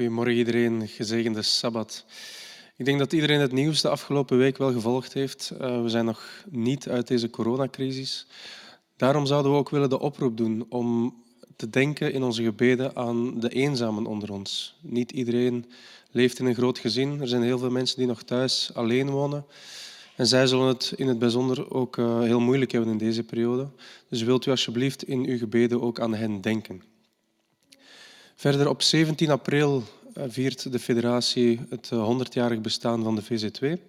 [0.00, 2.04] Goedemorgen iedereen, gezegende Sabbat.
[2.76, 5.52] Ik denk dat iedereen het nieuws de afgelopen week wel gevolgd heeft.
[5.54, 8.26] Uh, we zijn nog niet uit deze coronacrisis.
[8.96, 11.14] Daarom zouden we ook willen de oproep doen om
[11.56, 14.78] te denken in onze gebeden aan de eenzamen onder ons.
[14.80, 15.70] Niet iedereen
[16.10, 17.20] leeft in een groot gezin.
[17.20, 19.44] Er zijn heel veel mensen die nog thuis alleen wonen.
[20.16, 23.68] En zij zullen het in het bijzonder ook uh, heel moeilijk hebben in deze periode.
[24.08, 26.89] Dus wilt u alsjeblieft in uw gebeden ook aan hen denken.
[28.40, 29.82] Verder op 17 april
[30.14, 33.80] eh, viert de federatie het 100-jarig eh, bestaan van de VZ2.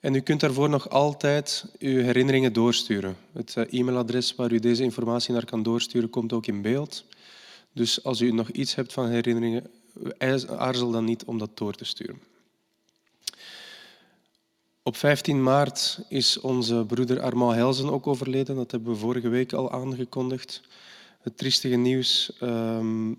[0.00, 3.16] En u kunt daarvoor nog altijd uw herinneringen doorsturen.
[3.32, 7.04] Het eh, e-mailadres waar u deze informatie naar kan doorsturen komt ook in beeld.
[7.72, 9.70] Dus als u nog iets hebt van herinneringen,
[10.56, 12.20] aarzel dan niet om dat door te sturen.
[14.82, 18.56] Op 15 maart is onze broeder Armand Helzen ook overleden.
[18.56, 20.62] Dat hebben we vorige week al aangekondigd.
[21.20, 23.12] Het triestige nieuws ehm,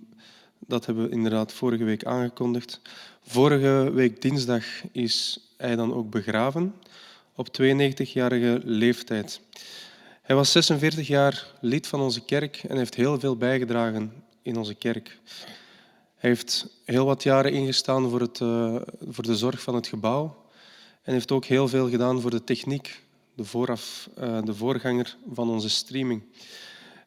[0.60, 2.82] dat hebben we inderdaad vorige week aangekondigd.
[3.22, 6.74] Vorige week dinsdag is hij dan ook begraven
[7.36, 9.42] op 92-jarige leeftijd.
[10.22, 14.76] Hij was 46 jaar lid van onze kerk en heeft heel veel bijgedragen in onze
[14.76, 15.20] kerk.
[16.16, 18.76] Hij heeft heel wat jaren ingestaan voor, het, uh,
[19.10, 20.46] voor de zorg van het gebouw
[21.04, 23.04] en heeft ook heel veel gedaan voor de techniek,
[23.34, 26.24] de, vooraf, uh, de voorganger van onze streaming.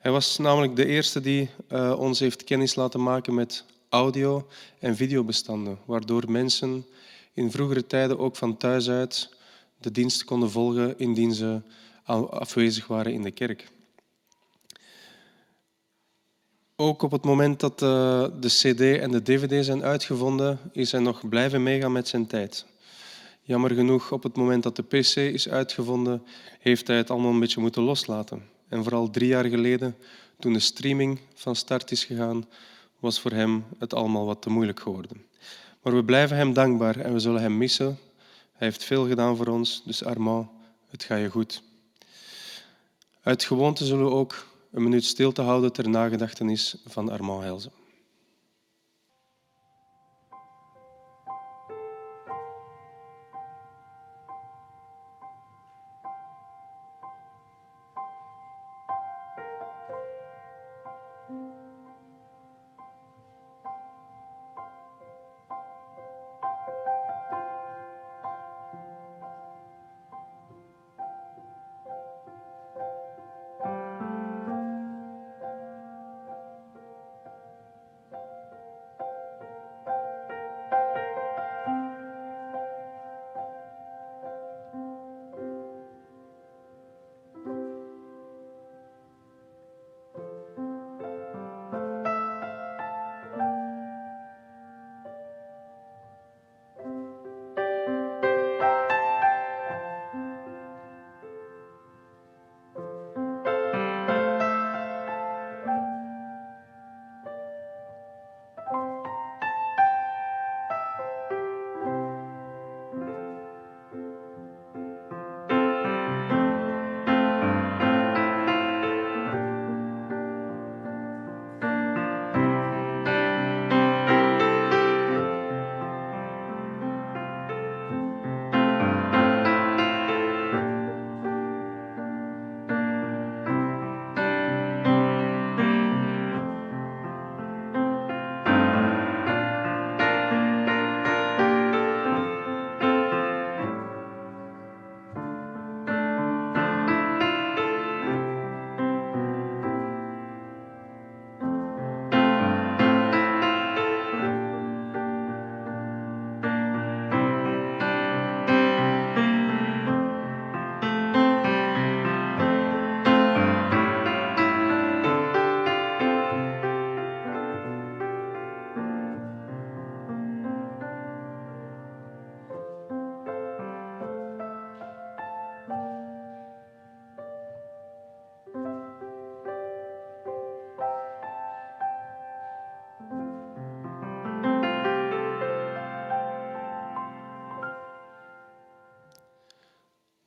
[0.03, 4.47] Hij was namelijk de eerste die uh, ons heeft kennis laten maken met audio-
[4.79, 6.87] en videobestanden, waardoor mensen
[7.35, 9.35] in vroegere tijden ook van thuis uit
[9.79, 11.61] de dienst konden volgen indien ze
[12.31, 13.69] afwezig waren in de kerk.
[16.77, 17.89] Ook op het moment dat uh,
[18.41, 22.67] de CD en de DVD zijn uitgevonden, is hij nog blijven meegaan met zijn tijd.
[23.43, 26.23] Jammer genoeg, op het moment dat de PC is uitgevonden,
[26.59, 28.52] heeft hij het allemaal een beetje moeten loslaten.
[28.73, 29.97] En vooral drie jaar geleden,
[30.39, 32.47] toen de streaming van start is gegaan,
[32.99, 35.27] was voor hem het allemaal wat te moeilijk geworden.
[35.83, 37.99] Maar we blijven hem dankbaar en we zullen hem missen.
[38.53, 40.49] Hij heeft veel gedaan voor ons, dus Armand,
[40.91, 41.63] het gaat je goed.
[43.23, 47.82] Uit gewoonte zullen we ook een minuut stilte houden ter nagedachtenis van Armand Helzen.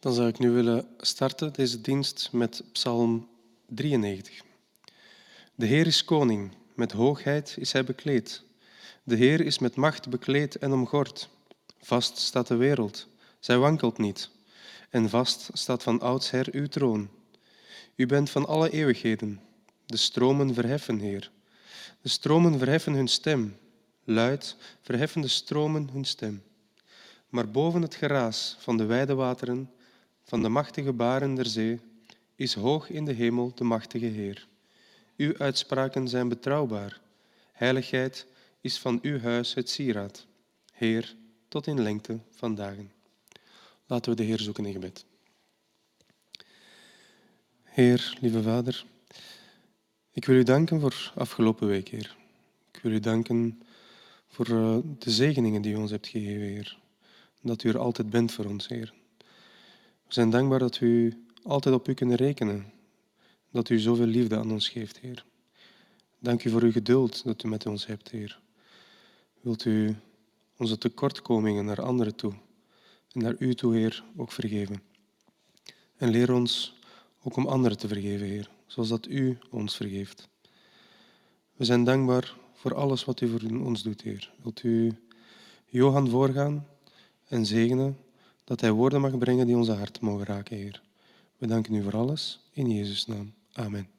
[0.06, 3.28] Dan zou ik nu willen starten deze dienst met Psalm
[3.68, 4.42] 93.
[5.56, 8.44] De Heer is koning, met hoogheid is hij bekleed.
[9.04, 11.30] De Heer is met macht bekleed en omgord.
[11.81, 13.07] Vast staat de wereld,
[13.40, 14.30] zij wankelt niet.
[14.90, 17.10] En vast staat van oudsher uw troon.
[17.96, 19.42] U bent van alle eeuwigheden.
[19.86, 21.31] De stromen verheffen, Heer.
[22.02, 23.57] De stromen verheffen hun stem.
[24.04, 26.44] Luid verheffen de stromen hun stem.
[27.30, 29.69] Maar boven het geraas van de wijde wateren,
[30.25, 31.80] van de machtige baren der zee,
[32.36, 34.48] is hoog in de hemel de machtige Heer.
[35.18, 37.01] Uw uitspraken zijn betrouwbaar.
[37.51, 38.27] Heiligheid
[38.62, 40.25] is van uw huis het sieraad.
[40.74, 41.16] Heer,
[41.48, 42.92] tot in lengte van dagen.
[43.86, 45.06] Laten we de Heer zoeken in gebed.
[47.63, 48.86] Heer, lieve Vader,
[50.12, 52.16] ik wil u danken voor afgelopen week, Heer.
[52.71, 53.62] Ik wil u danken
[54.28, 56.78] voor eh, de zegeningen die u ons hebt gegeven, Heer.
[57.42, 58.94] Dat u er altijd bent voor ons, Heer.
[60.07, 62.74] We zijn dankbaar dat u altijd op u kunnen rekenen.
[63.52, 65.25] Dat u zoveel liefde aan ons geeft, Heer.
[66.19, 68.40] Dank u voor uw geduld dat u met ons hebt, Heer.
[69.42, 69.95] Wilt u
[70.57, 72.33] onze tekortkomingen naar anderen toe
[73.12, 74.81] en naar u toe, Heer, ook vergeven.
[75.95, 76.76] En leer ons
[77.24, 80.30] ook om anderen te vergeven, Heer, zoals dat u ons vergeeft.
[81.56, 84.33] We zijn dankbaar voor alles wat u voor ons doet, Heer.
[84.42, 84.92] Wilt u
[85.66, 86.68] Johan voorgaan
[87.28, 87.97] en zegenen
[88.45, 90.81] dat hij woorden mag brengen die onze hart mogen raken, Heer.
[91.37, 92.40] We danken u voor alles.
[92.54, 93.33] In Jezus' naam.
[93.54, 93.94] Amen.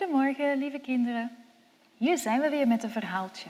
[0.00, 1.36] Goedemorgen, lieve kinderen.
[1.96, 3.48] Hier zijn we weer met een verhaaltje.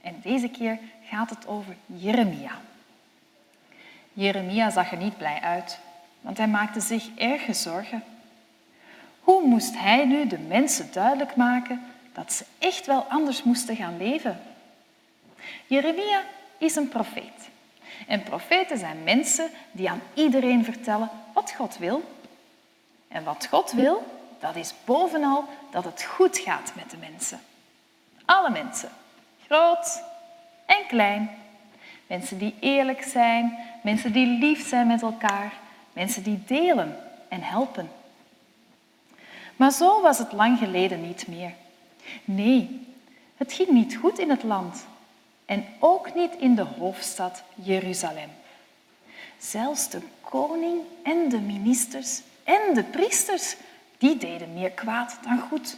[0.00, 2.60] En deze keer gaat het over Jeremia.
[4.12, 5.78] Jeremia zag er niet blij uit,
[6.20, 8.04] want hij maakte zich erge zorgen.
[9.20, 11.82] Hoe moest hij nu de mensen duidelijk maken
[12.12, 14.40] dat ze echt wel anders moesten gaan leven?
[15.66, 16.22] Jeremia
[16.58, 17.48] is een profeet.
[18.06, 22.02] En profeten zijn mensen die aan iedereen vertellen wat God wil.
[23.08, 27.40] En wat God wil, dat is bovenal dat het goed gaat met de mensen.
[28.24, 28.88] Alle mensen,
[29.46, 30.02] groot
[30.66, 31.30] en klein.
[32.06, 35.52] Mensen die eerlijk zijn, mensen die lief zijn met elkaar,
[35.92, 37.90] mensen die delen en helpen.
[39.56, 41.52] Maar zo was het lang geleden niet meer.
[42.24, 42.86] Nee,
[43.36, 44.86] het ging niet goed in het land
[45.44, 48.30] en ook niet in de hoofdstad Jeruzalem.
[49.38, 53.56] Zelfs de koning en de ministers en de priesters
[54.02, 55.76] die deden meer kwaad dan goed.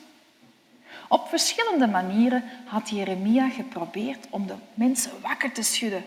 [1.08, 6.04] Op verschillende manieren had Jeremia geprobeerd om de mensen wakker te schudden.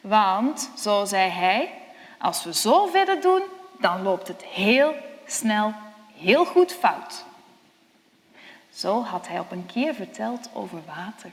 [0.00, 1.72] Want, zo zei hij,
[2.18, 3.42] als we zo verder doen,
[3.78, 4.94] dan loopt het heel
[5.26, 5.74] snel
[6.16, 7.24] heel goed fout.
[8.72, 11.30] Zo had hij op een keer verteld over water.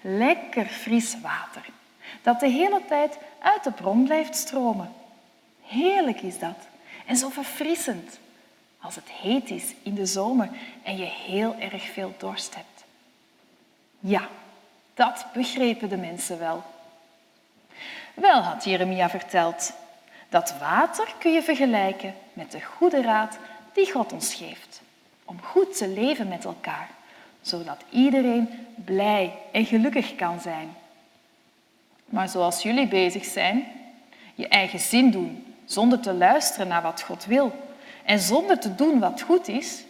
[0.00, 1.64] Lekker fris water,
[2.22, 4.92] dat de hele tijd uit de bron blijft stromen.
[5.62, 6.56] Heerlijk is dat
[7.06, 8.18] en zo verfrissend
[8.86, 10.48] als het heet is in de zomer
[10.82, 12.84] en je heel erg veel dorst hebt.
[14.00, 14.28] Ja,
[14.94, 16.62] dat begrepen de mensen wel.
[18.14, 19.72] Wel had Jeremia verteld,
[20.28, 23.38] dat water kun je vergelijken met de goede raad
[23.72, 24.80] die God ons geeft,
[25.24, 26.88] om goed te leven met elkaar,
[27.40, 30.74] zodat iedereen blij en gelukkig kan zijn.
[32.04, 33.66] Maar zoals jullie bezig zijn,
[34.34, 37.64] je eigen zin doen, zonder te luisteren naar wat God wil
[38.06, 39.84] en zonder te doen wat goed is,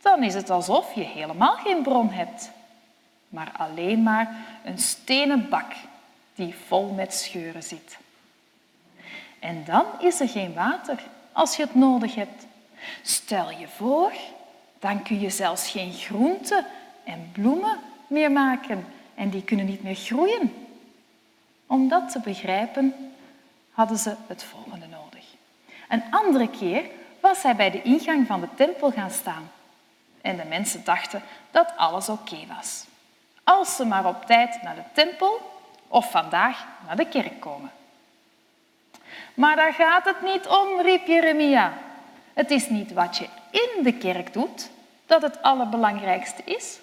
[0.00, 2.50] dan is het alsof je helemaal geen bron hebt,
[3.28, 5.72] maar alleen maar een stenen bak
[6.34, 7.98] die vol met scheuren zit.
[9.38, 11.02] En dan is er geen water
[11.32, 12.46] als je het nodig hebt.
[13.02, 14.12] Stel je voor,
[14.78, 16.66] dan kun je zelfs geen groenten
[17.04, 20.66] en bloemen meer maken en die kunnen niet meer groeien.
[21.66, 22.94] Om dat te begrijpen
[23.70, 25.24] hadden ze het volgende nodig.
[25.88, 26.84] Een andere keer
[27.26, 29.50] was hij bij de ingang van de tempel gaan staan.
[30.20, 32.84] En de mensen dachten dat alles oké was.
[33.44, 35.40] Als ze maar op tijd naar de tempel
[35.88, 37.70] of vandaag naar de kerk komen.
[39.34, 41.72] Maar daar gaat het niet om, riep Jeremia.
[42.34, 44.70] Het is niet wat je in de kerk doet
[45.06, 46.78] dat het allerbelangrijkste is,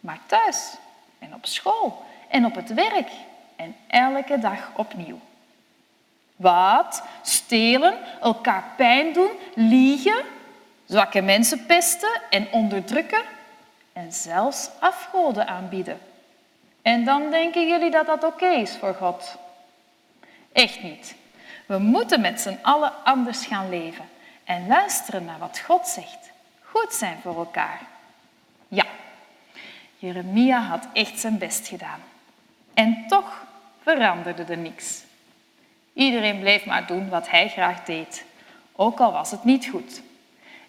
[0.00, 0.74] maar thuis
[1.18, 3.10] en op school en op het werk
[3.56, 5.20] en elke dag opnieuw.
[6.38, 7.02] Wat?
[7.22, 10.24] Stelen, elkaar pijn doen, liegen,
[10.86, 13.22] zwakke mensen pesten en onderdrukken
[13.92, 15.98] en zelfs afgoden aanbieden.
[16.82, 19.36] En dan denken jullie dat dat oké is voor God?
[20.52, 21.14] Echt niet.
[21.66, 24.08] We moeten met z'n allen anders gaan leven
[24.44, 26.30] en luisteren naar wat God zegt.
[26.62, 27.80] Goed zijn voor elkaar.
[28.68, 28.86] Ja,
[29.96, 32.00] Jeremia had echt zijn best gedaan.
[32.74, 33.44] En toch
[33.82, 35.06] veranderde er niks.
[35.98, 38.24] Iedereen bleef maar doen wat hij graag deed,
[38.76, 40.02] ook al was het niet goed.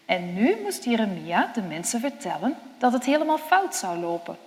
[0.06, 4.38] En nu moest Jeremia de mensen vertellen dat het helemaal fout zou lopen.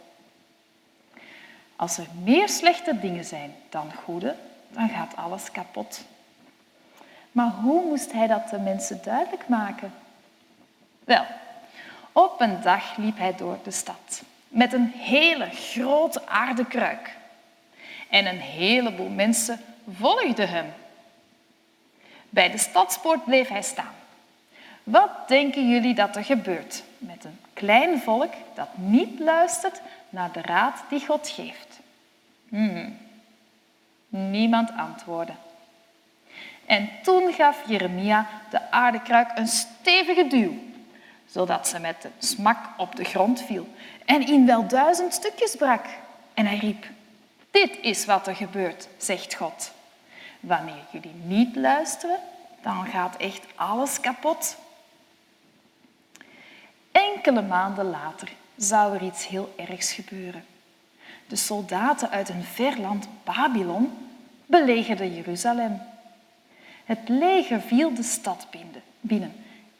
[1.76, 4.36] Als er meer slechte dingen zijn dan goede,
[4.68, 6.04] dan gaat alles kapot.
[7.32, 9.92] Maar hoe moest hij dat de mensen duidelijk maken?
[11.04, 11.24] Wel,
[12.12, 17.16] op een dag liep hij door de stad met een hele grote aardekruik.
[18.08, 19.60] En een heleboel mensen
[19.98, 20.72] volgde hem.
[22.28, 23.94] Bij de stadspoort bleef hij staan.
[24.82, 30.42] Wat denken jullie dat er gebeurt met een klein volk dat niet luistert naar de
[30.42, 31.80] raad die God geeft?
[32.48, 32.98] Hmm.
[34.08, 35.32] Niemand antwoordde.
[36.66, 40.54] En toen gaf Jeremia de aardekruik een stevige duw,
[41.26, 43.68] zodat ze met een smak op de grond viel
[44.04, 45.84] en in wel duizend stukjes brak.
[46.34, 46.86] En hij riep,
[47.50, 49.72] dit is wat er gebeurt, zegt God.
[50.42, 52.18] Wanneer jullie niet luisteren
[52.62, 54.56] dan gaat echt alles kapot.
[56.92, 60.44] Enkele maanden later zou er iets heel ergs gebeuren.
[61.26, 64.10] De soldaten uit een ver land Babylon
[64.46, 65.82] belegerden Jeruzalem.
[66.84, 68.46] Het leger viel de stad
[69.00, 69.32] binnen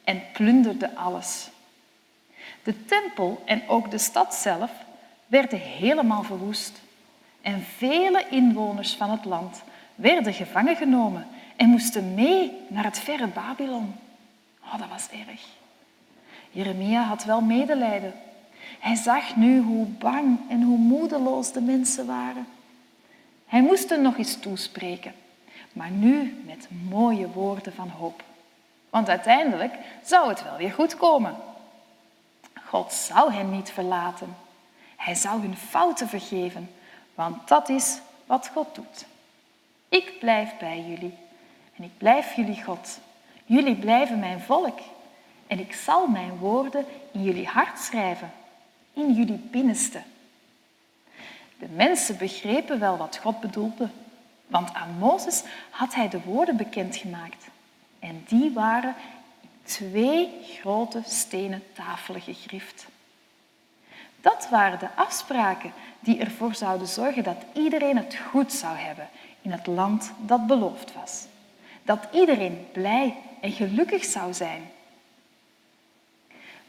[0.05, 1.51] en plunderde alles.
[2.63, 4.71] De tempel en ook de stad zelf
[5.27, 6.81] werden helemaal verwoest.
[7.43, 9.63] En vele inwoners van het land
[10.03, 13.95] werden gevangen genomen en moesten mee naar het verre Babylon.
[14.65, 15.41] Oh, dat was erg.
[16.51, 18.15] Jeremia had wel medelijden.
[18.79, 22.47] Hij zag nu hoe bang en hoe moedeloos de mensen waren.
[23.47, 25.15] Hij moest hen nog eens toespreken,
[25.73, 28.23] maar nu met mooie woorden van hoop.
[28.91, 31.37] Want uiteindelijk zou het wel weer goed komen.
[32.65, 34.37] God zou hen niet verlaten.
[34.97, 36.71] Hij zou hun fouten vergeven,
[37.15, 39.05] want dat is wat God doet.
[39.93, 41.15] Ik blijf bij jullie
[41.77, 43.01] en ik blijf jullie God.
[43.45, 44.79] Jullie blijven mijn volk
[45.47, 48.33] en ik zal mijn woorden in jullie hart schrijven,
[48.93, 50.03] in jullie binnenste.
[51.59, 53.89] De mensen begrepen wel wat God bedoelde,
[54.47, 57.47] want aan Mozes had hij de woorden bekendgemaakt.
[57.99, 58.95] En die waren
[59.41, 62.87] in twee grote stenen tafelen gegrift.
[64.21, 69.09] Dat waren de afspraken die ervoor zouden zorgen dat iedereen het goed zou hebben
[69.43, 71.25] in het land dat beloofd was.
[71.83, 74.71] Dat iedereen blij en gelukkig zou zijn.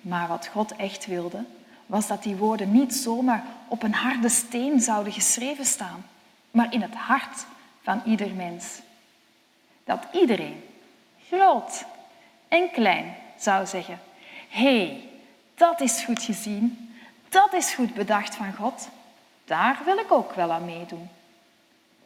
[0.01, 1.45] Maar wat God echt wilde,
[1.85, 6.05] was dat die woorden niet zomaar op een harde steen zouden geschreven staan,
[6.51, 7.45] maar in het hart
[7.81, 8.79] van ieder mens.
[9.83, 10.63] Dat iedereen,
[11.27, 11.85] groot
[12.47, 13.99] en klein, zou zeggen,
[14.49, 15.09] hé, hey,
[15.55, 16.95] dat is goed gezien,
[17.29, 18.89] dat is goed bedacht van God,
[19.45, 21.09] daar wil ik ook wel aan meedoen.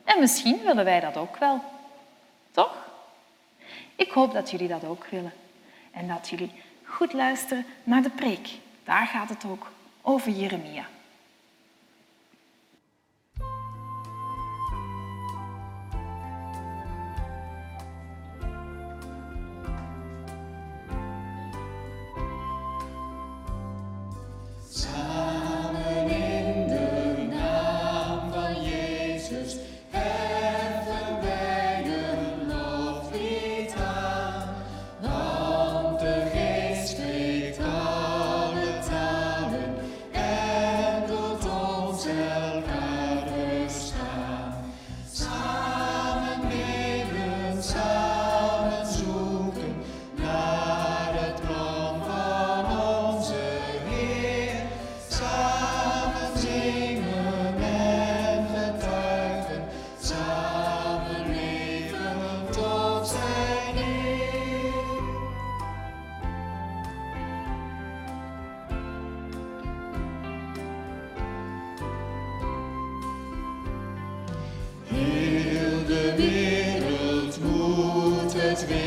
[0.08, 1.63] En misschien willen wij dat ook wel,
[2.52, 2.86] toch?
[3.96, 5.34] Ik hoop dat jullie dat ook willen
[5.91, 6.52] en dat jullie
[6.84, 8.50] goed luisteren naar de preek.
[8.84, 10.86] Daar gaat het ook over Jeremia.
[78.65, 78.87] Die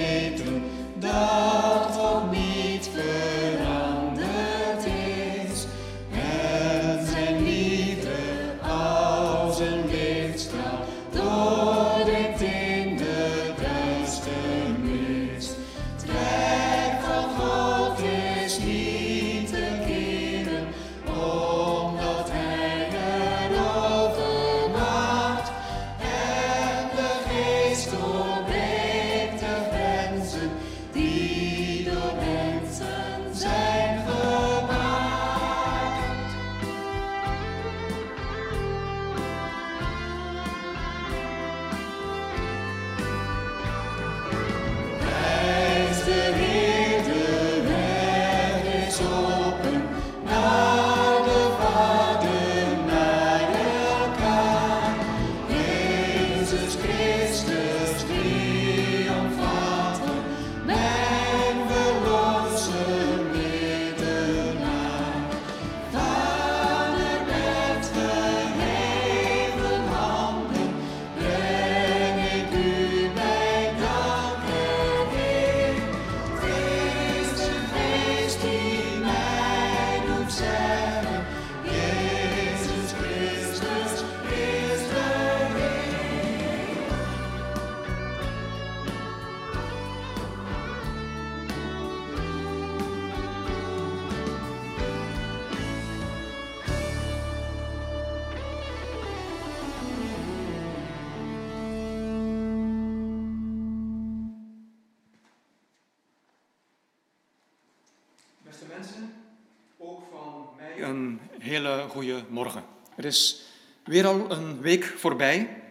[111.91, 112.65] hele goede morgen.
[112.97, 113.43] Er is
[113.85, 115.63] weer al een week voorbij.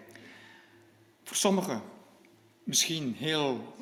[1.24, 1.82] Voor sommigen
[2.64, 3.74] misschien heel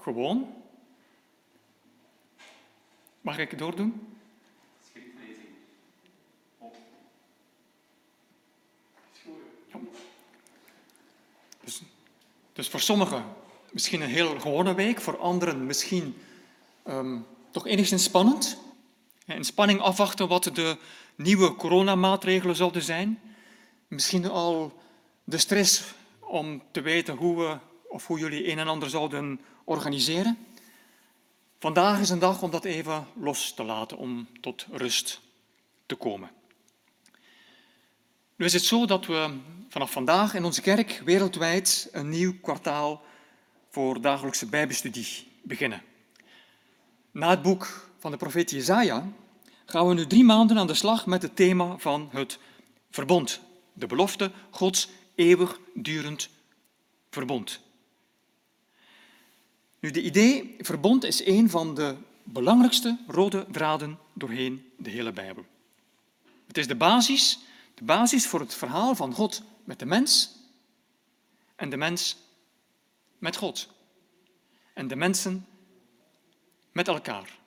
[0.00, 0.54] gewoon.
[3.20, 4.16] Mag ik doordoen?
[11.64, 11.82] Dus,
[12.52, 13.24] dus voor sommigen
[13.70, 16.16] misschien een heel gewone week, voor anderen misschien
[16.86, 18.64] um, toch enigszins spannend.
[19.26, 20.76] In spanning afwachten wat de
[21.16, 23.20] nieuwe coronamaatregelen zouden zijn.
[23.88, 24.80] Misschien al
[25.24, 25.82] de stress
[26.20, 27.58] om te weten hoe we
[27.88, 30.38] of hoe jullie een en ander zouden organiseren.
[31.58, 35.20] Vandaag is een dag om dat even los te laten, om tot rust
[35.86, 36.30] te komen.
[38.36, 43.02] Nu is het zo dat we vanaf vandaag in onze kerk wereldwijd een nieuw kwartaal
[43.70, 45.82] voor dagelijkse bijbelstudie beginnen.
[47.10, 49.08] Na het boek van de profeet Jezaja
[49.66, 52.38] gaan we nu drie maanden aan de slag met het thema van het
[52.90, 53.40] verbond.
[53.72, 56.28] De belofte Gods eeuwigdurend
[57.10, 57.60] verbond.
[59.78, 65.44] Nu, de idee verbond is een van de belangrijkste rode draden doorheen de hele Bijbel.
[66.46, 67.38] Het is de basis,
[67.74, 70.34] de basis voor het verhaal van God met de mens
[71.56, 72.16] en de mens
[73.18, 73.68] met God.
[74.74, 75.46] En de mensen
[76.72, 77.38] met elkaar.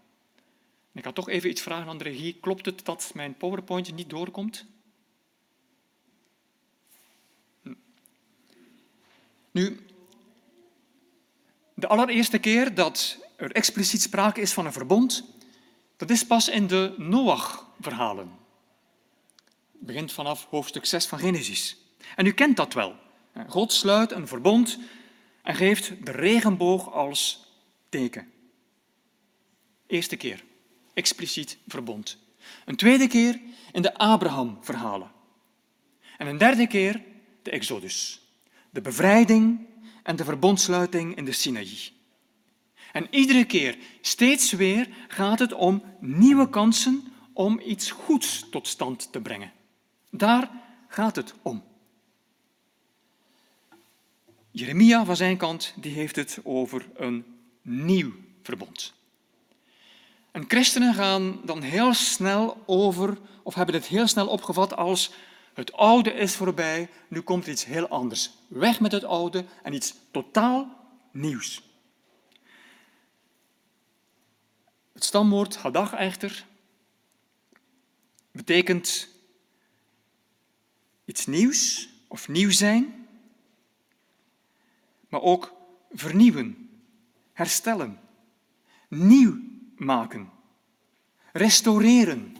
[1.00, 2.38] Ik ga toch even iets vragen aan de regie.
[2.42, 4.66] Klopt het dat mijn PowerPoint niet doorkomt?
[7.62, 7.74] Hm.
[9.52, 9.80] Nu,
[11.74, 15.24] de allereerste keer dat er expliciet sprake is van een verbond,
[15.98, 18.38] dat is pas in de Noach-verhalen.
[19.72, 21.78] Het begint vanaf hoofdstuk 6 van Genesis.
[22.16, 22.96] En u kent dat wel.
[23.48, 24.80] God sluit een verbond
[25.44, 27.48] en geeft de regenboog als
[27.90, 28.32] teken.
[29.88, 30.44] Eerste keer,
[31.00, 32.18] expliciet verbond.
[32.66, 33.40] Een tweede keer
[33.72, 35.12] in de Abraham-verhalen.
[36.18, 37.02] En een derde keer
[37.42, 38.22] de Exodus.
[38.70, 39.60] De bevrijding
[40.04, 41.78] en de verbondsluiting in de Sinaï.
[42.92, 49.12] En iedere keer, steeds weer, gaat het om nieuwe kansen om iets goeds tot stand
[49.12, 49.52] te brengen.
[50.10, 50.52] Daar
[50.88, 51.64] gaat het om.
[54.52, 57.26] Jeremia van zijn kant die heeft het over een
[57.62, 58.12] nieuw
[58.44, 58.94] verbond.
[60.32, 65.12] En christenen gaan dan heel snel over, of hebben het heel snel opgevat als
[65.54, 68.32] het oude is voorbij, nu komt iets heel anders.
[68.48, 71.62] Weg met het oude en iets totaal nieuws.
[74.94, 76.46] Het stamwoord hadag echter
[78.32, 79.10] betekent
[81.06, 83.08] iets nieuws of nieuw zijn,
[85.10, 85.54] maar ook
[85.92, 86.70] vernieuwen,
[87.34, 88.00] herstellen,
[88.88, 89.39] nieuw
[89.80, 90.30] maken,
[91.34, 92.38] restaureren.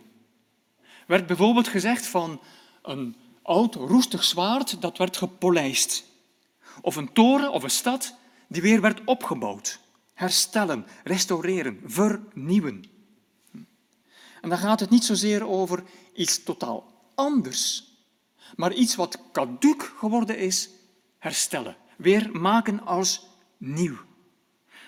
[1.08, 2.42] Werd bijvoorbeeld gezegd van
[2.82, 6.06] een oud roestig zwaard dat werd gepolijst.
[6.82, 8.16] Of een toren of een stad
[8.48, 9.80] die weer werd opgebouwd.
[10.14, 12.84] Herstellen, restaureren, vernieuwen.
[14.42, 17.84] En dan gaat het niet zozeer over iets totaal anders,
[18.56, 20.70] maar iets wat caduc geworden is,
[21.18, 21.76] herstellen.
[21.98, 23.98] Weer maken als nieuw.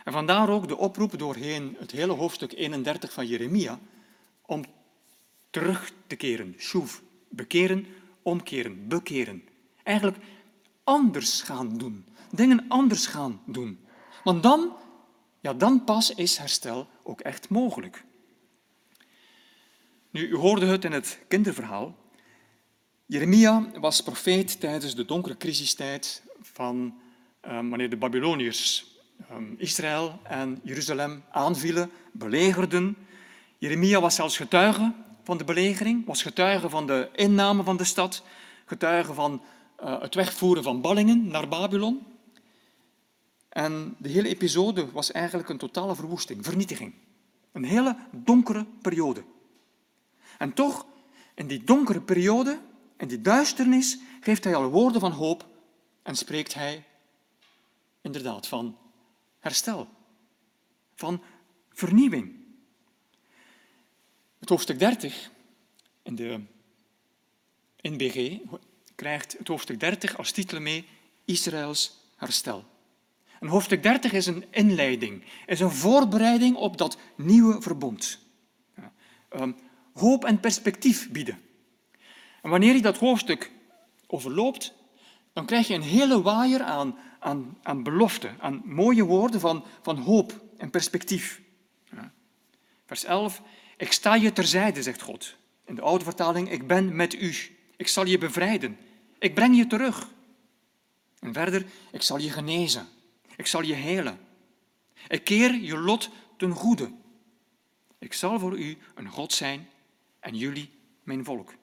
[0.04, 3.80] En vandaar ook de oproep doorheen het hele hoofdstuk 31 van Jeremia
[4.46, 4.64] om
[5.50, 6.56] terug te keren,
[7.30, 7.86] Bekeren,
[8.22, 9.44] omkeren, bekeren.
[9.84, 10.18] Eigenlijk
[10.84, 12.06] anders gaan doen.
[12.32, 13.80] Dingen anders gaan doen.
[14.24, 14.76] Want dan,
[15.40, 18.04] ja, dan pas is herstel ook echt mogelijk.
[20.10, 21.96] Nu, u hoorde het in het kinderverhaal.
[23.06, 27.02] Jeremia was profeet tijdens de donkere crisistijd van
[27.46, 28.91] uh, wanneer de Babyloniërs
[29.58, 32.98] Israël en Jeruzalem aanvielen, belegerden.
[33.58, 38.24] Jeremia was zelfs getuige van de belegering, was getuige van de inname van de stad,
[38.66, 39.42] getuige van
[39.84, 42.06] uh, het wegvoeren van ballingen naar Babylon.
[43.50, 46.94] En de hele episode was eigenlijk een totale verwoesting, vernietiging.
[47.52, 49.24] Een hele donkere periode.
[50.38, 50.86] En toch,
[51.36, 52.60] in die donkere periode,
[52.98, 55.46] in die duisternis, geeft hij al woorden van hoop
[56.04, 56.84] en spreekt hij
[58.02, 58.78] inderdaad van
[59.42, 59.88] herstel,
[60.96, 61.22] van
[61.70, 62.36] vernieuwing.
[64.40, 65.32] Het hoofdstuk 30
[66.04, 66.42] in de
[67.82, 68.40] NBG
[68.96, 70.88] krijgt het hoofdstuk 30 als titel mee
[71.26, 72.66] Israëls herstel.
[73.40, 78.20] En hoofdstuk 30 is een inleiding, is een voorbereiding op dat nieuwe verbond.
[79.36, 79.56] Um,
[79.94, 81.42] hoop en perspectief bieden.
[82.42, 83.52] En wanneer je dat hoofdstuk
[84.08, 84.74] overloopt,
[85.34, 89.98] dan krijg je een hele waaier aan, aan, aan beloften, aan mooie woorden van, van
[89.98, 91.42] hoop en perspectief.
[92.86, 93.42] Vers 11.
[93.78, 95.36] Ik sta je terzijde, zegt God.
[95.66, 97.36] In de oude vertaling, ik ben met u.
[97.76, 98.78] Ik zal je bevrijden.
[99.20, 100.10] Ik breng je terug.
[101.20, 102.88] En verder, ik zal je genezen.
[103.36, 104.20] Ik zal je helen.
[105.08, 106.92] Ik keer je lot ten goede.
[108.00, 109.70] Ik zal voor u een God zijn
[110.20, 110.70] en jullie
[111.04, 111.54] mijn volk.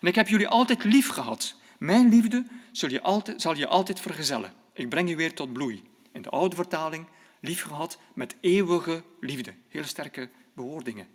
[0.00, 1.54] En ik heb jullie altijd lief gehad.
[1.80, 4.52] Mijn liefde zal je altijd, zal je altijd vergezellen.
[4.72, 5.82] Ik breng je weer tot bloei.
[6.12, 7.06] In de oude vertaling,
[7.40, 9.54] lief gehad met eeuwige liefde.
[9.68, 11.08] Heel sterke bewoordingen.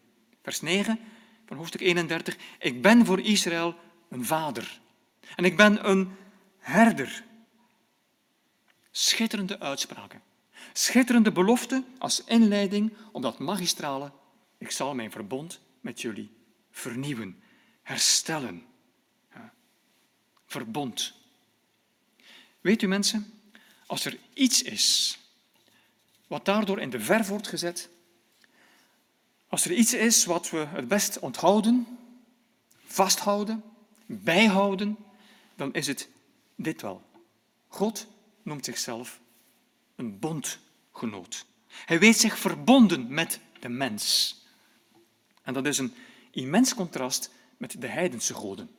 [0.44, 1.00] Vers 9
[1.46, 2.38] van hoofdstuk 31.
[2.60, 3.76] Ik ben voor Israël
[4.10, 4.82] een vader.
[5.36, 6.16] En ik ben een
[6.58, 7.24] herder.
[8.92, 10.22] Schitterende uitspraken.
[10.74, 14.12] Schitterende belofte als inleiding op dat magistrale.
[14.58, 16.32] Ik zal mijn verbond met jullie
[16.72, 17.44] vernieuwen,
[17.82, 18.66] herstellen.
[20.56, 21.14] Verbond.
[22.62, 23.34] Weet u mensen,
[23.86, 25.18] als er iets is
[26.28, 27.90] wat daardoor in de verf wordt gezet,
[29.48, 31.98] als er iets is wat we het best onthouden,
[32.86, 33.64] vasthouden,
[34.06, 34.98] bijhouden,
[35.56, 36.10] dan is het
[36.56, 37.10] dit wel.
[37.68, 38.08] God
[38.44, 39.20] noemt zichzelf
[39.96, 41.46] een bondgenoot.
[41.68, 44.36] Hij weet zich verbonden met de mens.
[45.42, 45.94] En dat is een
[46.32, 48.70] immens contrast met de heidense goden.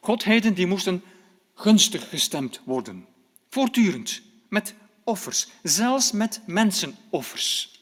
[0.00, 1.02] Godheden die moesten
[1.54, 3.06] gunstig gestemd worden,
[3.50, 7.80] voortdurend, met offers, zelfs met mensenoffers.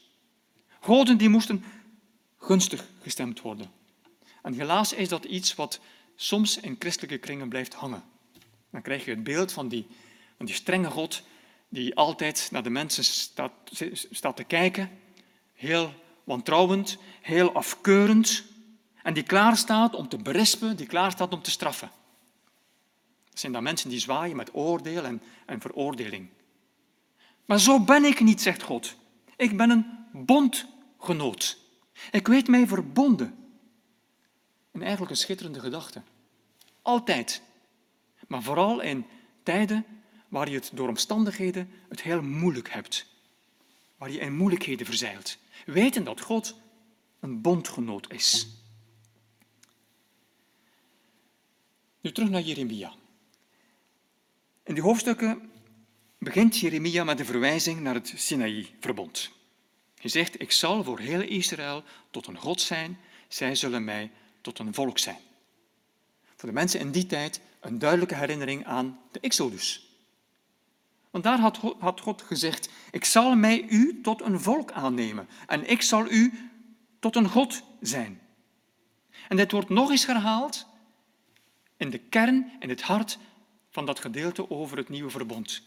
[0.79, 1.63] Goden die moesten
[2.37, 3.71] gunstig gestemd worden.
[4.41, 5.79] En helaas is dat iets wat
[6.15, 8.03] soms in christelijke kringen blijft hangen.
[8.69, 9.87] Dan krijg je het beeld van die,
[10.37, 11.23] van die strenge God
[11.69, 13.51] die altijd naar de mensen staat,
[14.11, 14.89] staat te kijken,
[15.53, 18.43] heel wantrouwend, heel afkeurend,
[19.03, 21.91] en die klaar staat om te berispen, die klaar staat om te straffen.
[23.29, 26.29] Dat zijn dan mensen die zwaaien met oordeel en, en veroordeling.
[27.45, 28.95] Maar zo ben ik niet, zegt God.
[29.35, 31.57] Ik ben een bondgenoot.
[32.11, 33.35] Ik weet mij verbonden.
[34.71, 36.01] Een eigenlijk een schitterende gedachte.
[36.81, 37.41] Altijd.
[38.27, 39.05] Maar vooral in
[39.43, 39.85] tijden
[40.27, 43.05] waar je het door omstandigheden het heel moeilijk hebt.
[43.97, 45.37] Waar je in moeilijkheden verzeilt.
[45.65, 46.55] Weten dat God
[47.19, 48.47] een bondgenoot is.
[52.03, 52.93] Nu terug naar Jeremia.
[54.63, 55.51] In die hoofdstukken
[56.17, 59.31] begint Jeremia met een verwijzing naar het Sinaï-verbond.
[59.95, 64.11] Hij zegt, ik zal voor heel Israël tot een God zijn, zij zullen mij
[64.41, 65.17] tot een volk zijn.
[66.35, 69.87] Voor de mensen in die tijd een duidelijke herinnering aan de Exodus.
[71.09, 71.39] Want daar
[71.79, 76.49] had God gezegd, ik zal mij u tot een volk aannemen en ik zal u
[76.99, 78.21] tot een God zijn.
[79.27, 80.71] En dit wordt nog eens herhaald
[81.77, 83.17] in de kern, in het hart
[83.69, 85.61] van dat gedeelte over het nieuwe verbond.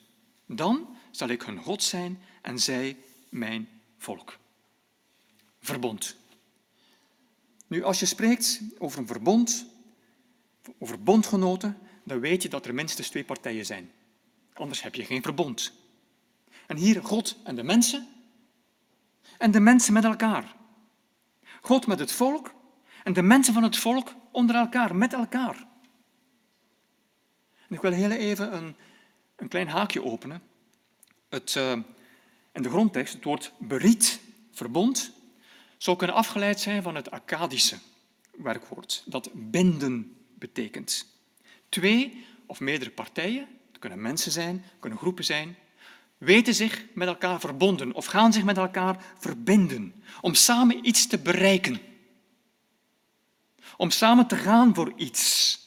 [0.47, 2.97] Dan zal ik hun God zijn en zij
[3.29, 4.39] mijn volk.
[5.61, 6.17] Verbond.
[7.67, 9.67] Nu, als je spreekt over een verbond,
[10.79, 13.91] over bondgenoten, dan weet je dat er minstens twee partijen zijn.
[14.53, 15.73] Anders heb je geen verbond.
[16.67, 18.09] En hier God en de mensen
[19.39, 20.55] en de mensen met elkaar.
[21.61, 22.55] God met het volk
[23.05, 25.66] en de mensen van het volk onder elkaar, met elkaar.
[27.69, 28.77] Ik wil heel even een,
[29.37, 30.43] een klein haakje openen.
[31.29, 31.73] Het, uh,
[32.53, 34.21] in de grondtekst, het woord beriet,
[34.53, 35.13] verbond,
[35.79, 37.79] zou kunnen afgeleid zijn van het Akkadische
[38.37, 41.07] werkwoord, dat binden betekent.
[41.69, 45.57] Twee of meerdere partijen, het kunnen mensen zijn, het kunnen groepen zijn,
[46.19, 51.19] weten zich met elkaar verbonden of gaan zich met elkaar verbinden om samen iets te
[51.19, 51.81] bereiken.
[53.77, 55.59] Om samen te gaan voor iets.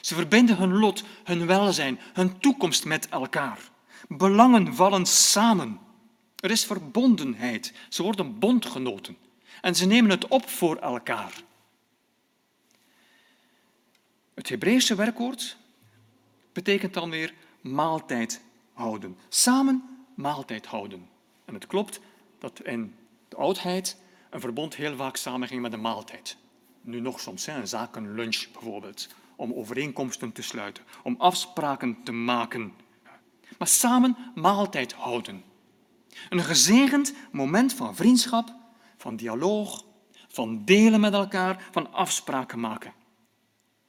[0.00, 3.58] Ze verbinden hun lot, hun welzijn, hun toekomst met elkaar.
[4.08, 5.78] Belangen vallen samen.
[6.36, 7.72] Er is verbondenheid.
[7.88, 9.16] Ze worden bondgenoten.
[9.60, 11.42] En ze nemen het op voor elkaar.
[14.34, 15.56] Het Hebreeuwse werkwoord
[16.52, 18.40] betekent dan weer maaltijd
[18.72, 19.18] houden.
[19.28, 21.08] Samen maaltijd houden.
[21.44, 22.00] En het klopt
[22.38, 22.94] dat in
[23.28, 23.96] de oudheid
[24.30, 26.36] een verbond heel vaak samenging met een maaltijd.
[26.80, 29.08] Nu nog soms, een zakenlunch bijvoorbeeld
[29.40, 32.72] om overeenkomsten te sluiten, om afspraken te maken.
[33.58, 35.44] Maar samen maaltijd houden.
[36.28, 38.54] Een gezegend moment van vriendschap,
[38.96, 39.84] van dialoog,
[40.28, 42.92] van delen met elkaar, van afspraken maken.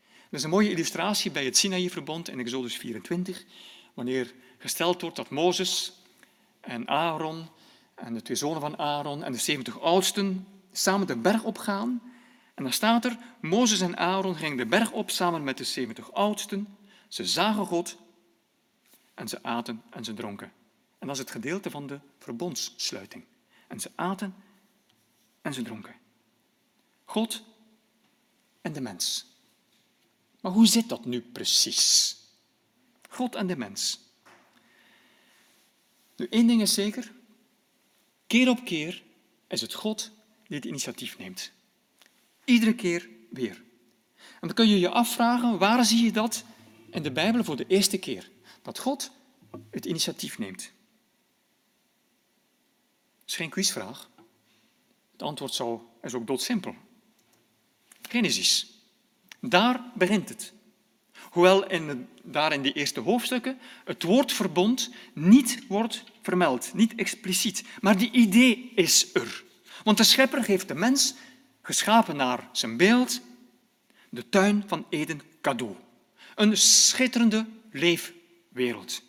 [0.02, 3.46] Dat is een mooie illustratie bij het Sinaï-verbond in Exodus 24,
[3.94, 6.02] wanneer gesteld wordt dat Mozes
[6.62, 7.48] en Aaron
[7.96, 12.11] en de twee zonen van Aaron en de 70 oudsten samen de berg opgaan
[12.62, 16.12] en dan staat er, Mozes en Aaron gingen de berg op samen met de 70
[16.12, 16.78] oudsten.
[17.08, 17.98] Ze zagen God
[19.14, 20.52] en ze aten en ze dronken.
[21.00, 23.24] En dat is het gedeelte van de verbondssluiting.
[23.68, 24.36] En ze aten
[25.42, 25.96] en ze dronken.
[27.04, 27.44] God
[28.62, 29.26] en de mens.
[30.42, 32.18] Maar hoe zit dat nu precies?
[33.10, 34.00] God en de mens.
[36.16, 37.12] Nu, één ding is zeker.
[38.28, 39.04] Keer op keer
[39.48, 40.12] is het God
[40.48, 41.52] die het initiatief neemt.
[42.46, 43.64] Iedere keer weer.
[44.16, 46.44] En dan kun je je afvragen, waar zie je dat
[46.90, 48.30] in de Bijbel voor de eerste keer?
[48.62, 49.12] Dat God
[49.72, 50.72] het initiatief neemt.
[53.20, 54.10] Dat is geen quizvraag.
[55.12, 55.52] Het antwoord
[56.02, 56.76] is ook doodsimpel.
[58.02, 58.80] Genesis.
[59.40, 60.54] Daar begint het.
[61.32, 67.64] Hoewel in, daar in die eerste hoofdstukken het woord verbond niet wordt vermeld, niet expliciet.
[67.82, 69.44] Maar die idee is er.
[69.84, 71.14] Want de schepper heeft de mens
[71.72, 73.22] geschapen naar zijn beeld,
[74.10, 75.76] de tuin van Eden cadeau.
[76.36, 79.02] Een schitterende leefwereld.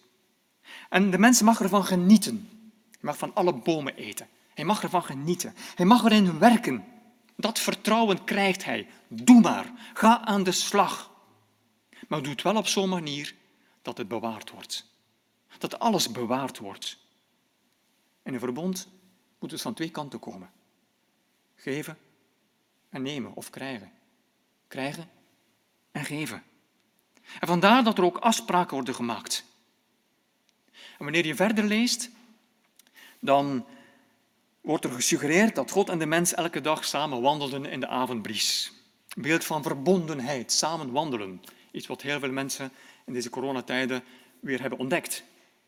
[0.88, 2.48] En de mens mag ervan genieten.
[2.90, 4.28] Hij mag van alle bomen eten.
[4.54, 5.54] Hij mag ervan genieten.
[5.74, 6.84] Hij mag erin werken.
[7.36, 8.88] Dat vertrouwen krijgt hij.
[9.08, 9.72] Doe maar.
[9.94, 11.10] Ga aan de slag.
[12.08, 13.34] Maar doe het wel op zo'n manier
[13.82, 14.86] dat het bewaard wordt.
[15.58, 16.98] Dat alles bewaard wordt.
[18.22, 18.88] In een verbond
[19.38, 20.50] moet het van twee kanten komen.
[21.54, 21.98] Geven
[22.92, 23.92] en nemen of krijgen.
[24.68, 25.10] Krijgen
[25.92, 26.42] en geven.
[27.40, 29.44] En vandaar dat er ook afspraken worden gemaakt.
[30.72, 32.10] En wanneer je verder leest,
[33.20, 33.66] dan
[34.60, 38.72] wordt er gesuggereerd dat God en de mens elke dag samen wandelden in de avondbries.
[39.08, 41.42] Een beeld van verbondenheid, samen wandelen.
[41.70, 42.72] Iets wat heel veel mensen
[43.06, 44.04] in deze coronatijden
[44.40, 45.24] weer hebben ontdekt.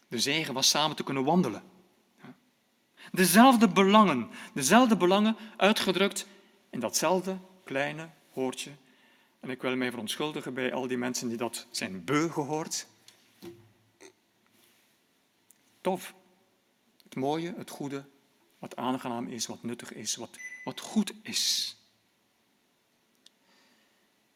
[0.09, 1.62] De zegen was samen te kunnen wandelen.
[3.12, 6.27] Dezelfde belangen, dezelfde belangen uitgedrukt
[6.75, 8.70] in datzelfde kleine hoortje.
[9.41, 12.87] En ik wil mij verontschuldigen bij al die mensen die dat zijn beu gehoord.
[15.81, 16.14] Tof.
[17.03, 18.05] Het mooie, het goede,
[18.59, 21.77] wat aangenaam is, wat nuttig is, wat, wat goed is.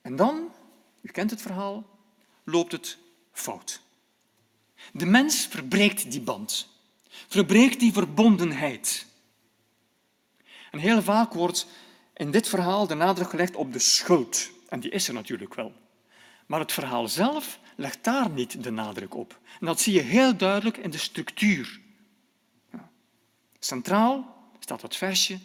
[0.01, 0.53] En dan,
[1.01, 1.99] u kent het verhaal,
[2.45, 2.99] loopt het
[3.33, 3.81] fout.
[4.93, 6.69] De mens verbreekt die band,
[7.09, 9.07] verbreekt die verbondenheid.
[10.71, 11.67] En heel vaak wordt
[12.19, 14.51] in dit verhaal de nadruk gelegd op de schuld.
[14.69, 15.73] En die is er natuurlijk wel.
[16.47, 19.39] Maar het verhaal zelf legt daar niet de nadruk op.
[19.61, 21.81] En dat zie je heel duidelijk in de structuur.
[23.59, 25.39] Centraal staat dat versje.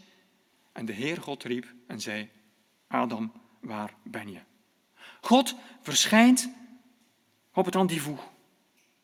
[0.72, 2.30] En de Heer God riep en zei,
[2.88, 4.40] Adam, waar ben je?
[5.22, 6.50] God verschijnt
[7.54, 8.20] op het rendezvous.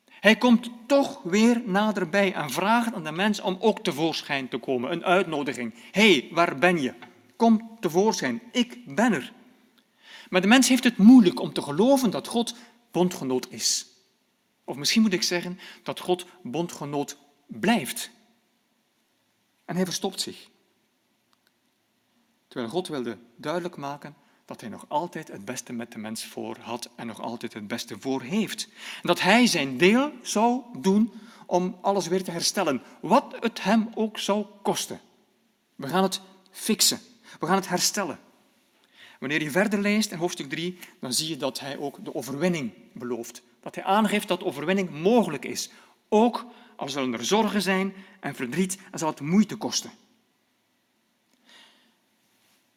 [0.06, 4.92] Hij komt toch weer naderbij en vraagt aan de mens om ook tevoorschijn te komen.
[4.92, 5.74] Een uitnodiging.
[5.92, 6.94] Hé, hey, waar ben je?
[7.40, 8.42] Kom tevoorschijn.
[8.52, 9.34] Ik ben er.
[10.30, 12.56] Maar de mens heeft het moeilijk om te geloven dat God
[12.92, 13.88] bondgenoot is.
[14.64, 17.18] Of misschien moet ik zeggen dat God bondgenoot
[17.48, 18.12] blijft.
[19.66, 20.50] En hij verstopt zich.
[22.48, 24.16] Terwijl God wilde duidelijk maken
[24.46, 27.68] dat hij nog altijd het beste met de mens voor had en nog altijd het
[27.68, 28.68] beste voor heeft.
[28.96, 31.14] En dat hij zijn deel zou doen
[31.46, 35.00] om alles weer te herstellen, wat het hem ook zou kosten.
[35.76, 36.22] We gaan het
[36.52, 37.00] fixen,
[37.40, 38.20] we gaan het herstellen.
[39.20, 42.72] Wanneer je verder leest in hoofdstuk 3, dan zie je dat hij ook de overwinning
[42.94, 43.42] belooft.
[43.62, 45.70] Dat hij aangeeft dat overwinning mogelijk is,
[46.10, 49.92] ook al zullen er zorgen zijn en verdriet en zal het moeite kosten.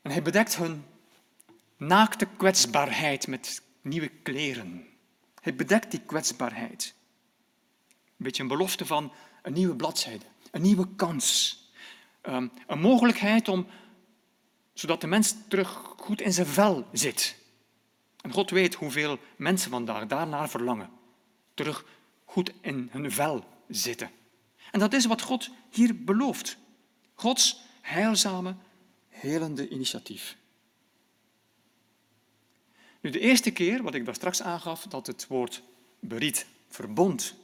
[0.03, 0.85] En hij bedekt hun
[1.77, 4.87] naakte kwetsbaarheid met nieuwe kleren.
[5.41, 6.95] Hij bedekt die kwetsbaarheid.
[7.91, 11.59] Een beetje een belofte van een nieuwe bladzijde, een nieuwe kans.
[12.21, 13.67] Ehm, een mogelijkheid om,
[14.73, 17.37] zodat de mens terug goed in zijn vel zit.
[18.21, 20.91] En God weet hoeveel mensen vandaag daarnaar verlangen.
[21.55, 21.85] Terug
[22.25, 24.11] goed in hun vel zitten.
[24.71, 26.57] En dat is wat God hier belooft.
[27.15, 28.55] Gods heilzame,
[29.09, 30.37] helende initiatief.
[33.01, 35.63] Nu, de eerste keer, wat ik daar straks aangaf, dat het woord
[35.99, 37.35] beriet, verbond,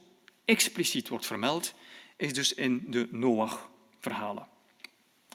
[0.45, 1.73] expliciet wordt vermeld,
[2.17, 4.47] is dus in de Noach-verhalen.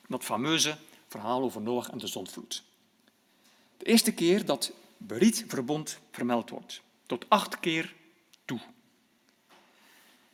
[0.09, 0.77] Dat fameuze
[1.21, 2.63] verhaal over Noach en de zondvloed.
[3.77, 6.83] De eerste keer dat beriet, verbond vermeld wordt.
[7.07, 7.95] Tot acht keer
[8.45, 8.61] toe.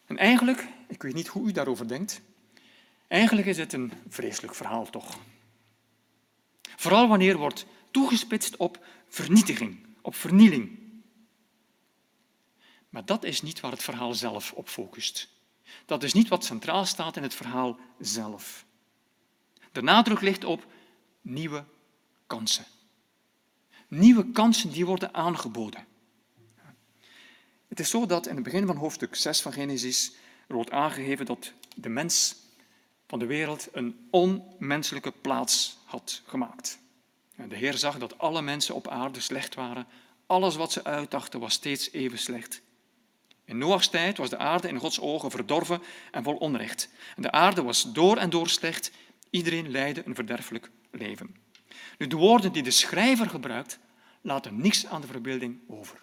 [0.07, 2.21] En eigenlijk, ik weet niet hoe u daarover denkt,
[3.09, 5.19] eigenlijk is het een vreselijk verhaal toch.
[6.77, 10.79] Vooral wanneer wordt toegespitst op vernietiging, op vernieling.
[12.89, 15.29] Maar dat is niet waar het verhaal zelf op focust.
[15.87, 18.65] Dat is niet wat centraal staat in het verhaal zelf.
[19.73, 20.67] De nadruk ligt op
[21.21, 21.65] nieuwe
[22.27, 22.65] kansen.
[23.89, 25.87] Nieuwe kansen die worden aangeboden.
[27.69, 30.13] Het is zo dat in het begin van hoofdstuk 6 van Genesis
[30.47, 32.37] wordt aangegeven dat de mens
[33.07, 36.79] van de wereld een onmenselijke plaats had gemaakt.
[37.49, 39.87] De Heer zag dat alle mensen op aarde slecht waren.
[40.27, 42.63] Alles wat ze uitdachten was steeds even slecht.
[43.45, 46.89] In Noachs tijd was de aarde in Gods ogen verdorven en vol onrecht.
[47.17, 48.91] De aarde was door en door slecht.
[49.31, 51.35] Iedereen leidde een verderfelijk leven.
[51.99, 53.79] Nu, de woorden die de schrijver gebruikt,
[54.21, 56.03] laten niks aan de verbeelding over.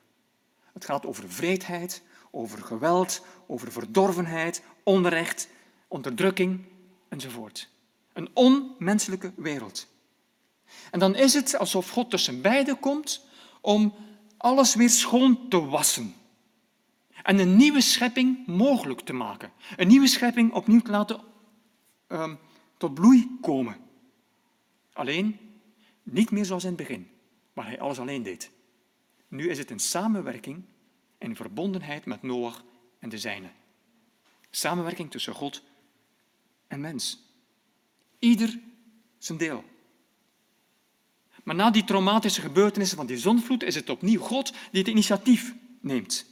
[0.73, 5.49] Het gaat over vreedheid, over geweld, over verdorvenheid, onrecht,
[5.87, 6.65] onderdrukking
[7.09, 7.69] enzovoort.
[8.13, 9.87] Een onmenselijke wereld.
[10.91, 13.25] En dan is het alsof God tussen beiden komt
[13.61, 13.93] om
[14.37, 16.15] alles weer schoon te wassen.
[17.23, 19.51] En een nieuwe schepping mogelijk te maken.
[19.75, 21.21] Een nieuwe schepping opnieuw te laten
[22.07, 22.33] uh,
[22.77, 23.77] tot bloei komen.
[24.93, 25.39] Alleen
[26.03, 27.09] niet meer zoals in het begin,
[27.53, 28.51] waar hij alles alleen deed.
[29.27, 30.63] Nu is het een samenwerking
[31.17, 32.63] en verbondenheid met Noach
[32.99, 33.51] en de zijnen.
[34.49, 35.63] Samenwerking tussen God
[36.67, 37.19] en mens.
[38.19, 38.59] Ieder
[39.17, 39.63] zijn deel.
[41.43, 45.55] Maar na die traumatische gebeurtenissen van die zonvloed is het opnieuw God die het initiatief
[45.79, 46.25] neemt.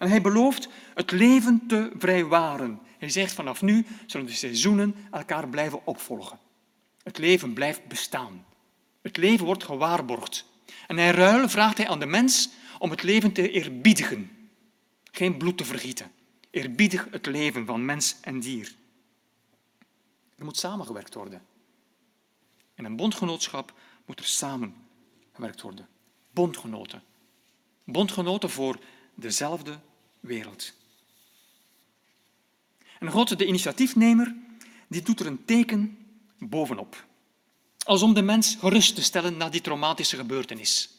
[0.00, 2.80] En hij belooft het leven te vrijwaren.
[2.98, 6.38] Hij zegt vanaf nu zullen de seizoenen elkaar blijven opvolgen.
[7.02, 8.44] Het leven blijft bestaan.
[9.02, 10.46] Het leven wordt gewaarborgd.
[10.86, 14.30] En in ruil vraagt hij aan de mens om het leven te eerbiedigen.
[15.10, 16.10] Geen bloed te vergieten.
[16.50, 18.74] Eerbiedig het leven van mens en dier.
[20.36, 21.42] Er moet samengewerkt worden.
[22.74, 23.74] In een bondgenootschap
[24.06, 25.88] moet er samengewerkt worden.
[26.30, 27.02] Bondgenoten.
[27.84, 28.78] Bondgenoten voor
[29.14, 29.80] dezelfde
[30.20, 30.72] wereld.
[32.98, 34.34] En God, de initiatiefnemer,
[34.88, 35.98] die doet er een teken
[36.38, 37.04] bovenop.
[37.84, 40.90] Als om de mens gerust te stellen na die traumatische gebeurtenis.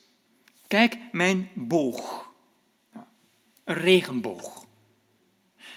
[0.67, 2.29] Kijk, mijn boog.
[3.63, 4.65] Een regenboog.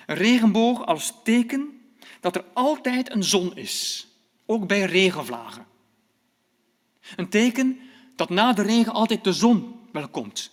[0.07, 1.81] Een regenboog als teken
[2.21, 4.07] dat er altijd een zon is,
[4.47, 5.67] ook bij regenvlagen.
[7.17, 7.81] Een teken
[8.17, 10.51] dat na de regen altijd de zon wel komt.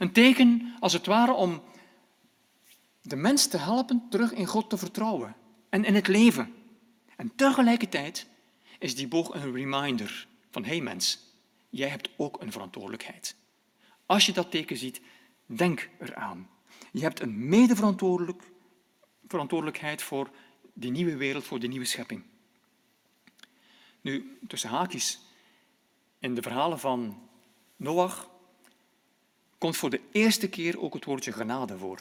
[0.00, 1.62] Een teken, als het ware, om
[3.02, 5.36] de mens te helpen terug in God te vertrouwen
[5.68, 6.54] en in het leven.
[7.16, 8.28] En tegelijkertijd
[8.78, 11.18] is die boog een reminder van, hé hey mens,
[11.70, 13.36] jij hebt ook een verantwoordelijkheid.
[14.06, 15.00] Als je dat teken ziet,
[15.46, 16.48] denk eraan.
[16.92, 20.30] Je hebt een medeverantwoordelijkheid voor
[20.72, 22.22] die nieuwe wereld, voor die nieuwe schepping.
[24.00, 25.20] Nu, tussen haakjes,
[26.18, 27.28] in de verhalen van
[27.76, 28.29] Noach
[29.60, 32.00] komt voor de eerste keer ook het woordje genade voor.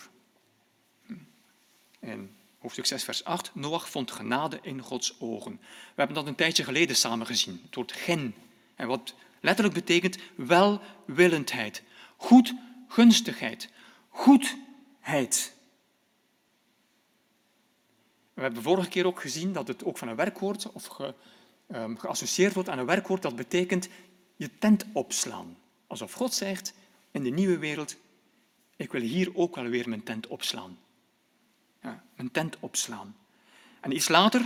[1.99, 5.59] In hoofdstuk 6, vers 8, Noach vond genade in Gods ogen.
[5.61, 8.35] We hebben dat een tijdje geleden samen gezien, het woord gen.
[8.75, 11.83] En wat letterlijk betekent welwillendheid,
[12.17, 13.69] goedgunstigheid,
[14.09, 15.53] goedheid.
[18.33, 21.13] We hebben vorige keer ook gezien dat het ook van een werkwoord of ge,
[21.67, 23.89] um, geassocieerd wordt aan een werkwoord dat betekent
[24.35, 25.57] je tent opslaan.
[25.87, 26.73] Alsof God zegt
[27.11, 27.95] in de nieuwe wereld,
[28.75, 30.79] ik wil hier ook wel weer mijn tent opslaan.
[31.81, 33.15] Ja, mijn tent opslaan.
[33.79, 34.41] En iets later,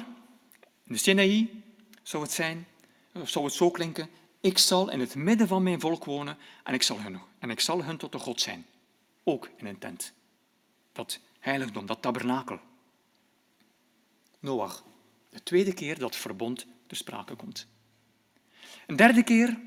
[0.83, 1.63] in de Sinaï,
[2.03, 2.67] zou het zijn,
[3.13, 4.09] of zou het zo klinken,
[4.39, 7.59] ik zal in het midden van mijn volk wonen en ik zal hun, en ik
[7.59, 8.65] zal hun tot de God zijn.
[9.23, 10.13] Ook in een tent.
[10.91, 12.59] Dat heiligdom, dat tabernakel.
[14.39, 14.83] Noach,
[15.29, 17.67] de tweede keer dat verbond ter sprake komt.
[18.87, 19.59] Een derde keer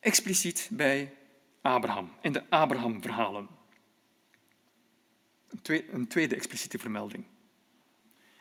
[0.00, 1.14] expliciet bij
[1.62, 3.48] Abraham, in de Abraham-verhalen.
[5.90, 7.24] Een tweede expliciete vermelding.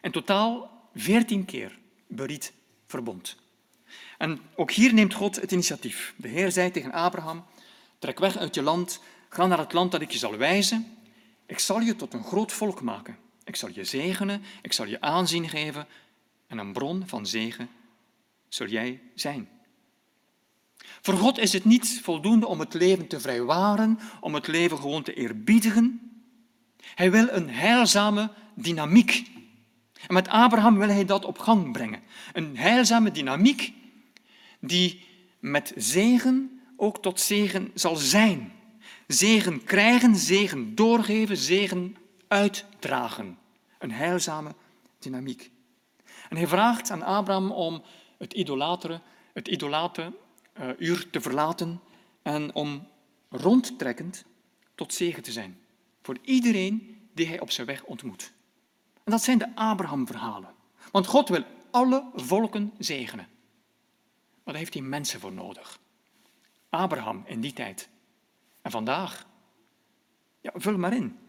[0.01, 2.53] In totaal veertien keer beriet
[2.87, 3.37] verbond.
[4.17, 6.13] En ook hier neemt God het initiatief.
[6.17, 7.45] De Heer zei tegen Abraham,
[7.99, 10.97] trek weg uit je land, ga naar het land dat ik je zal wijzen.
[11.45, 13.17] Ik zal je tot een groot volk maken.
[13.43, 15.87] Ik zal je zegenen, ik zal je aanzien geven
[16.47, 17.69] en een bron van zegen
[18.53, 19.49] zul jij zijn.
[21.01, 25.03] Voor God is het niet voldoende om het leven te vrijwaren, om het leven gewoon
[25.03, 26.11] te eerbiedigen.
[26.95, 29.29] Hij wil een heilzame dynamiek.
[30.07, 32.01] En met Abraham wil hij dat op gang brengen.
[32.33, 33.73] Een heilzame dynamiek
[34.59, 35.05] die
[35.39, 38.53] met zegen ook tot zegen zal zijn.
[39.07, 41.95] Zegen krijgen, zegen doorgeven, zegen
[42.27, 43.37] uitdragen.
[43.79, 44.55] Een heilzame
[44.99, 45.51] dynamiek.
[46.29, 47.83] En hij vraagt aan Abraham om
[48.17, 49.01] het idolatere,
[49.33, 50.13] het idolate
[50.59, 51.81] uh, uur te verlaten
[52.21, 52.87] en om
[53.29, 54.25] rondtrekkend
[54.75, 55.59] tot zegen te zijn.
[56.01, 58.33] Voor iedereen die hij op zijn weg ontmoet.
[59.03, 60.53] En dat zijn de Abraham-verhalen.
[60.91, 63.27] Want God wil alle volken zegenen.
[64.43, 65.79] Maar daar heeft hij mensen voor nodig.
[66.69, 67.89] Abraham in die tijd.
[68.61, 69.27] En vandaag.
[70.41, 71.19] Ja, vul maar in.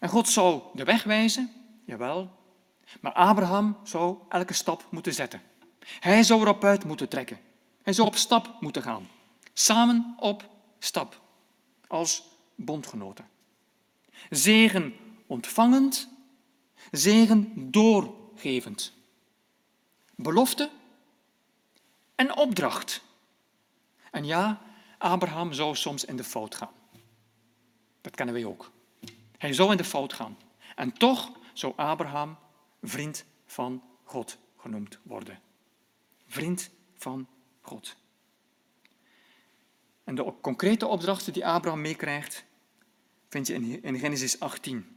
[0.00, 1.50] En God zou de weg wijzen
[1.86, 2.30] jawel,
[3.00, 5.42] maar Abraham zou elke stap moeten zetten.
[5.86, 7.40] Hij zou erop uit moeten trekken.
[7.82, 9.08] Hij zou op stap moeten gaan.
[9.52, 11.20] Samen op stap,
[11.86, 12.22] als
[12.54, 13.28] bondgenoten.
[14.30, 14.94] Zegen
[15.26, 16.08] ontvangend,
[16.90, 18.92] zegen doorgevend.
[20.14, 20.70] Belofte
[22.14, 23.02] en opdracht.
[24.10, 24.60] En ja,
[24.98, 26.72] Abraham zou soms in de fout gaan.
[28.00, 28.70] Dat kennen wij ook.
[29.38, 30.36] Hij zou in de fout gaan.
[30.74, 32.36] En toch zou Abraham
[32.82, 35.45] vriend van God genoemd worden.
[36.36, 37.28] Vriend van
[37.60, 37.96] God.
[40.04, 42.44] En de concrete opdrachten die Abraham meekrijgt,
[43.28, 44.96] vind je in Genesis 18.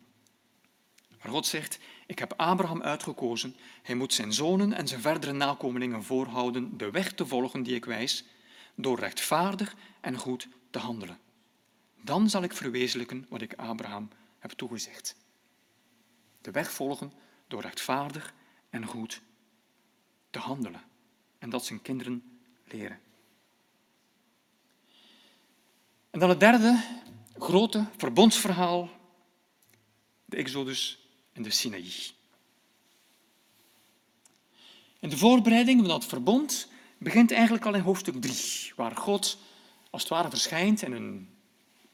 [1.22, 6.04] Waar God zegt, ik heb Abraham uitgekozen, hij moet zijn zonen en zijn verdere nakomelingen
[6.04, 8.26] voorhouden de weg te volgen die ik wijs,
[8.76, 11.20] door rechtvaardig en goed te handelen.
[12.04, 14.10] Dan zal ik verwezenlijken wat ik Abraham
[14.40, 15.16] heb toegezegd.
[16.42, 17.14] De weg volgen
[17.48, 18.34] door rechtvaardig
[18.70, 19.22] en goed
[20.30, 20.89] te handelen.
[21.40, 23.00] En dat zijn kinderen leren.
[26.10, 26.84] En dan het derde
[27.38, 28.90] grote verbondsverhaal,
[30.26, 31.00] de Exodus
[31.34, 31.92] en de Sinaï.
[35.00, 39.38] En de voorbereiding van dat verbond begint eigenlijk al in hoofdstuk 3, waar God
[39.90, 41.30] als het ware verschijnt in een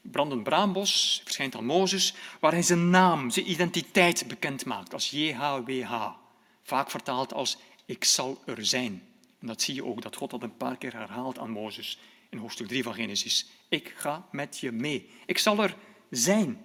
[0.00, 6.08] brandend braambos, verschijnt aan Mozes, waar hij zijn naam, zijn identiteit bekend maakt als JHWH,
[6.62, 9.02] vaak vertaald als ik zal er zijn.
[9.46, 11.98] En dat zie je ook, dat God dat een paar keer herhaalt aan Mozes
[12.30, 13.46] in hoofdstuk 3 van Genesis.
[13.68, 15.10] Ik ga met je mee.
[15.26, 15.76] Ik zal er
[16.10, 16.62] zijn.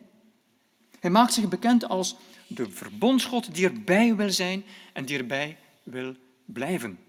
[1.00, 2.16] Hij maakt zich bekend als
[2.48, 4.64] de verbondsgod die erbij wil zijn
[4.94, 6.16] en die erbij wil
[6.46, 7.00] blijven.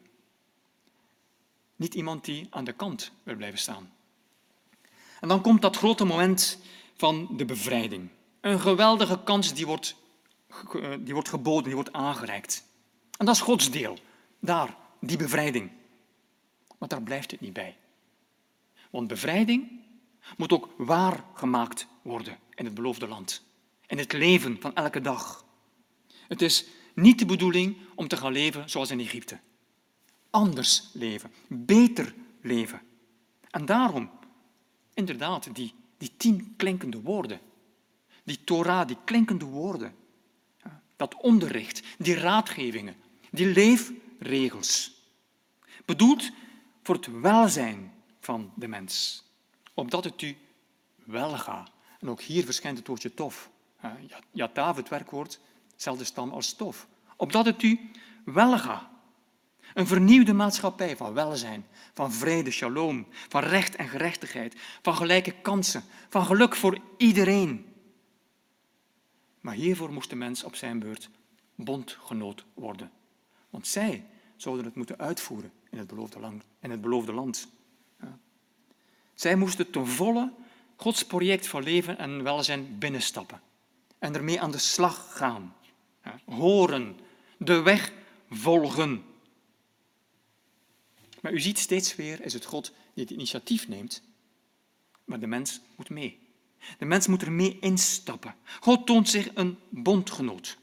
[1.76, 3.92] Niet iemand die aan de kant wil blijven staan.
[5.20, 6.58] En dan komt dat grote moment
[6.96, 8.08] van de bevrijding.
[8.40, 9.96] Een geweldige kans die wordt,
[10.74, 12.64] eh, die wordt geboden, die wordt aangereikt.
[13.18, 13.98] En dat is Gods deel.
[14.38, 15.70] Daar, die bevrijding.
[16.78, 17.76] Maar daar blijft het niet bij.
[18.90, 19.80] Want bevrijding
[20.36, 23.42] moet ook waar gemaakt worden in het beloofde land.
[23.86, 25.44] In het leven van elke dag.
[26.28, 29.38] Het is niet de bedoeling om te gaan leven zoals in Egypte.
[30.30, 32.80] Anders leven, beter leven.
[33.50, 34.10] En daarom,
[34.94, 37.40] inderdaad, die, die tien klinkende woorden.
[38.24, 39.94] Die Torah, die klinkende woorden.
[40.96, 42.96] Dat onderricht, die raadgevingen,
[43.30, 44.91] die leefregels.
[45.84, 46.30] Bedoeld
[46.82, 49.24] voor het welzijn van de mens.
[49.74, 50.36] Opdat het u
[51.04, 51.70] wel gaat.
[52.00, 53.50] En ook hier verschijnt het woordje tof.
[54.30, 55.40] Jatav, het werkwoord,
[55.74, 56.88] dezelfde stam als stof.
[57.16, 57.90] Opdat het u
[58.24, 58.90] wel gaat.
[59.74, 65.82] Een vernieuwde maatschappij van welzijn, van vrede, shalom, van recht en gerechtigheid, van gelijke kansen,
[66.08, 67.74] van geluk voor iedereen.
[69.40, 71.10] Maar hiervoor moest de mens op zijn beurt
[71.54, 72.90] bondgenoot worden.
[73.50, 74.06] Want zij
[74.36, 76.44] zouden het moeten uitvoeren in het beloofde land.
[76.60, 77.48] Het beloofde land.
[79.14, 80.32] Zij moesten ten volle
[80.76, 83.40] Gods project van leven en welzijn binnenstappen
[83.98, 85.56] en ermee aan de slag gaan.
[86.24, 86.98] Horen,
[87.36, 87.92] de weg
[88.30, 89.04] volgen.
[91.20, 94.02] Maar u ziet steeds weer, is het God die het initiatief neemt,
[95.04, 96.20] maar de mens moet mee.
[96.78, 98.34] De mens moet er mee instappen.
[98.60, 100.58] God toont zich een bondgenoot,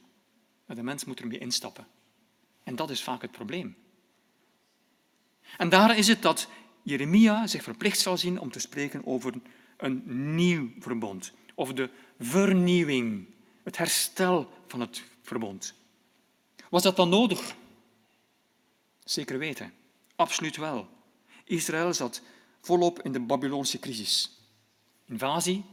[0.65, 1.87] maar de mens moet er mee instappen.
[2.63, 3.75] En dat is vaak het probleem.
[5.57, 6.47] En daar is het dat
[6.83, 9.33] Jeremia zich verplicht zal zien om te spreken over
[9.77, 10.03] een
[10.35, 11.31] nieuw verbond.
[11.55, 11.89] Of de
[12.19, 13.27] vernieuwing,
[13.63, 15.73] het herstel van het verbond.
[16.69, 17.55] Was dat dan nodig?
[19.03, 19.73] Zeker weten.
[20.15, 20.87] Absoluut wel.
[21.43, 22.21] Israël zat
[22.61, 24.39] volop in de Babylonische crisis.
[25.05, 25.63] Invasie,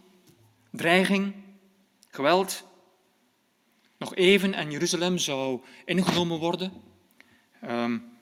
[0.70, 1.35] dreiging,
[2.09, 2.64] geweld.
[3.99, 6.72] Nog even en Jeruzalem zou ingenomen worden.
[7.64, 8.16] Um,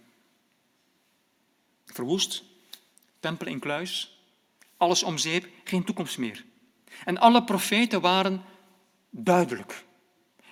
[1.94, 2.44] verwoest,
[3.20, 4.18] tempel in kluis,
[4.76, 6.44] alles om zeep, geen toekomst meer.
[7.04, 8.42] En alle profeten waren
[9.10, 9.84] duidelijk,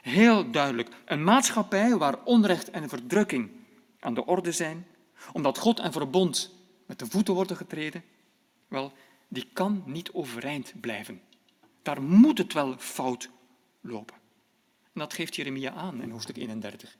[0.02, 0.88] heel duidelijk.
[1.04, 3.50] Een maatschappij waar onrecht en verdrukking
[4.00, 4.86] aan de orde zijn,
[5.32, 6.50] omdat God en verbond
[6.86, 8.04] met de voeten worden getreden,
[8.68, 8.92] wel,
[9.28, 11.20] die kan niet overeind blijven.
[11.82, 13.30] Daar moet het wel fout
[13.80, 14.16] lopen.
[14.82, 16.96] En dat geeft Jeremia aan in hoofdstuk 31.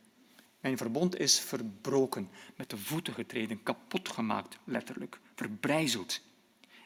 [0.62, 6.20] Mijn verbond is verbroken, met de voeten getreden, kapot gemaakt, letterlijk, verbrijzeld.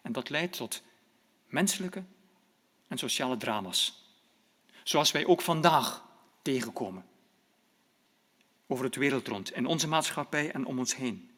[0.02, 0.82] En dat leidt tot
[1.46, 2.04] menselijke
[2.88, 4.04] en sociale drama's.
[4.84, 6.04] Zoals wij ook vandaag
[6.42, 7.04] tegenkomen.
[8.66, 11.30] Over het wereld rond, in onze maatschappij en om ons heen.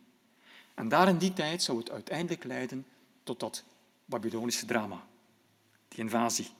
[0.74, 2.86] En daar in die tijd zou het uiteindelijk leiden
[3.22, 3.64] tot dat
[4.04, 5.06] Babylonische drama,
[5.88, 6.50] die invasie.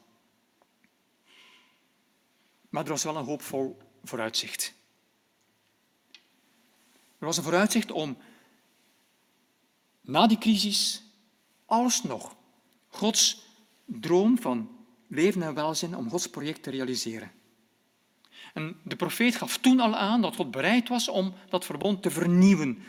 [2.68, 4.76] Maar er was wel een hoopvol vooruitzicht.
[7.18, 8.16] Er was een vooruitzicht om
[10.00, 11.02] na die crisis
[11.66, 12.36] alsnog
[12.88, 13.42] Gods
[13.84, 17.32] droom van leven en welzijn, om Gods project te realiseren.
[18.54, 22.10] En de profeet gaf toen al aan dat God bereid was om dat verbond te
[22.10, 22.82] vernieuwen,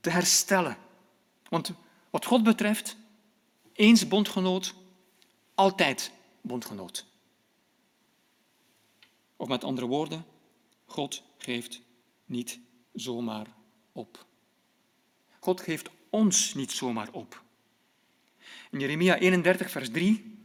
[0.00, 0.76] te herstellen.
[1.48, 1.72] Want
[2.10, 2.96] wat God betreft,
[3.72, 4.74] eens bondgenoot,
[5.54, 7.06] altijd bondgenoot.
[9.36, 10.24] Of met andere woorden,
[10.84, 11.80] God geeft
[12.24, 12.60] niet
[12.92, 13.46] zomaar
[13.92, 14.26] op.
[15.40, 17.42] God geeft ons niet zomaar op.
[18.70, 20.44] In Jeremia 31, vers 3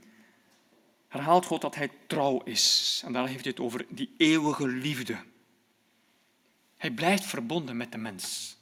[1.08, 3.02] herhaalt God dat hij trouw is.
[3.06, 5.24] En daar heeft hij het over die eeuwige liefde.
[6.78, 8.58] Hij blijft verbonden met de mens.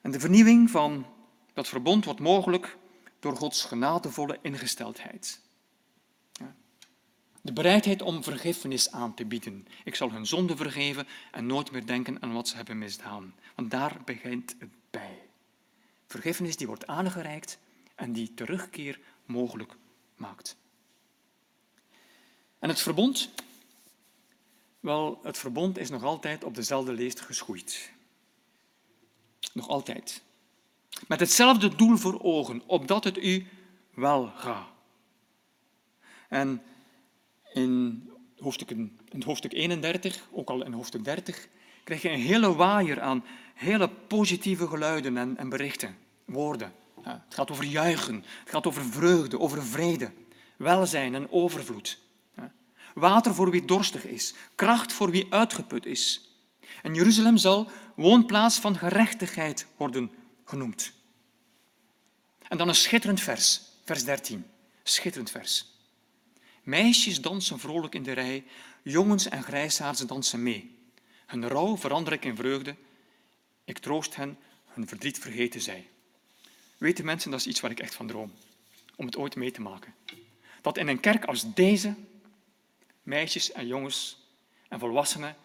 [0.00, 1.06] En de vernieuwing van
[1.52, 2.76] dat verbond wordt mogelijk
[3.20, 5.40] door Gods genadevolle ingesteldheid.
[7.40, 9.66] De bereidheid om vergiffenis aan te bieden.
[9.84, 13.34] Ik zal hun zonde vergeven en nooit meer denken aan wat ze hebben misdaan.
[13.54, 15.18] Want daar begint het bij.
[16.06, 17.58] Vergiffenis die wordt aangereikt
[17.94, 19.76] en die terugkeer mogelijk
[20.16, 20.56] maakt.
[22.58, 23.30] En het verbond?
[24.80, 27.92] Wel, het verbond is nog altijd op dezelfde leest geschoeid.
[29.52, 30.22] Nog altijd.
[31.06, 33.46] Met hetzelfde doel voor ogen, opdat het u
[33.94, 34.68] wel gaat.
[36.28, 36.62] En
[37.58, 38.02] in
[38.38, 41.48] hoofdstuk, in hoofdstuk 31, ook al in hoofdstuk 30,
[41.84, 46.72] krijg je een hele waaier aan hele positieve geluiden en, en berichten, woorden.
[47.02, 50.12] Het gaat over juichen, het gaat over vreugde, over vrede,
[50.56, 51.98] welzijn en overvloed.
[52.36, 52.52] Ja.
[52.94, 56.30] Water voor wie dorstig is, kracht voor wie uitgeput is.
[56.82, 60.10] En Jeruzalem zal woonplaats van gerechtigheid worden
[60.44, 60.92] genoemd.
[62.48, 64.44] En dan een schitterend vers, vers 13.
[64.82, 65.77] Schitterend vers.
[66.68, 68.44] Meisjes dansen vrolijk in de rij,
[68.82, 70.78] jongens en grijsaards dansen mee.
[71.26, 72.76] Hun rouw verander ik in vreugde.
[73.64, 75.88] Ik troost hen, hun verdriet vergeten zij.
[76.78, 78.32] Weten mensen, dat is iets waar ik echt van droom.
[78.96, 79.94] Om het ooit mee te maken.
[80.62, 81.94] Dat in een kerk als deze
[83.02, 84.18] meisjes en jongens
[84.68, 85.36] en volwassenen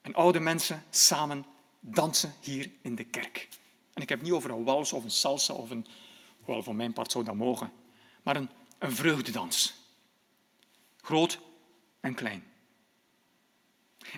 [0.00, 1.44] en oude mensen samen
[1.80, 3.48] dansen hier in de kerk.
[3.92, 5.86] En ik heb het niet over een wals of een salsa of een,
[6.44, 7.72] wel voor mijn part zou dat mogen,
[8.22, 9.80] maar een, een vreugdedans.
[11.02, 11.40] Groot
[12.00, 12.44] en klein.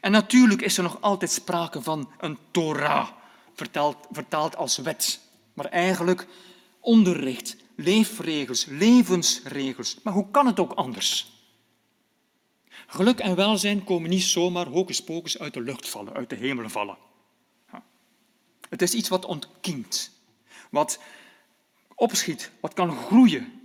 [0.00, 3.08] En natuurlijk is er nog altijd sprake van een Torah,
[3.54, 5.20] vertaald, vertaald als wet,
[5.54, 6.26] maar eigenlijk
[6.80, 9.98] onderricht, leefregels, levensregels.
[10.02, 11.32] Maar hoe kan het ook anders?
[12.86, 16.68] Geluk en welzijn komen niet zomaar hocus pocus uit de lucht vallen, uit de hemel
[16.68, 16.96] vallen.
[18.68, 20.10] Het is iets wat ontkiemt,
[20.70, 20.98] wat
[21.94, 23.63] opschiet, wat kan groeien,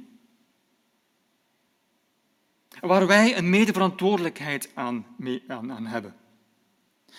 [2.81, 5.05] waar wij een medeverantwoordelijkheid aan,
[5.47, 6.15] aan, hebben.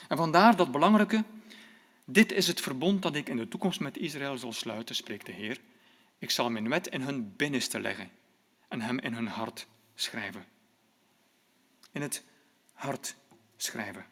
[0.08, 1.24] En vandaar dat belangrijke,
[2.04, 5.32] dit is het verbond dat ik in de toekomst met Israël zal sluiten, spreekt de
[5.32, 5.60] Heer.
[6.18, 8.10] Ik zal mijn wet in hun binnenste leggen
[8.68, 10.44] en hem in hun hart schrijven.
[11.92, 12.24] In het
[12.72, 13.14] hart
[13.56, 14.06] schrijven.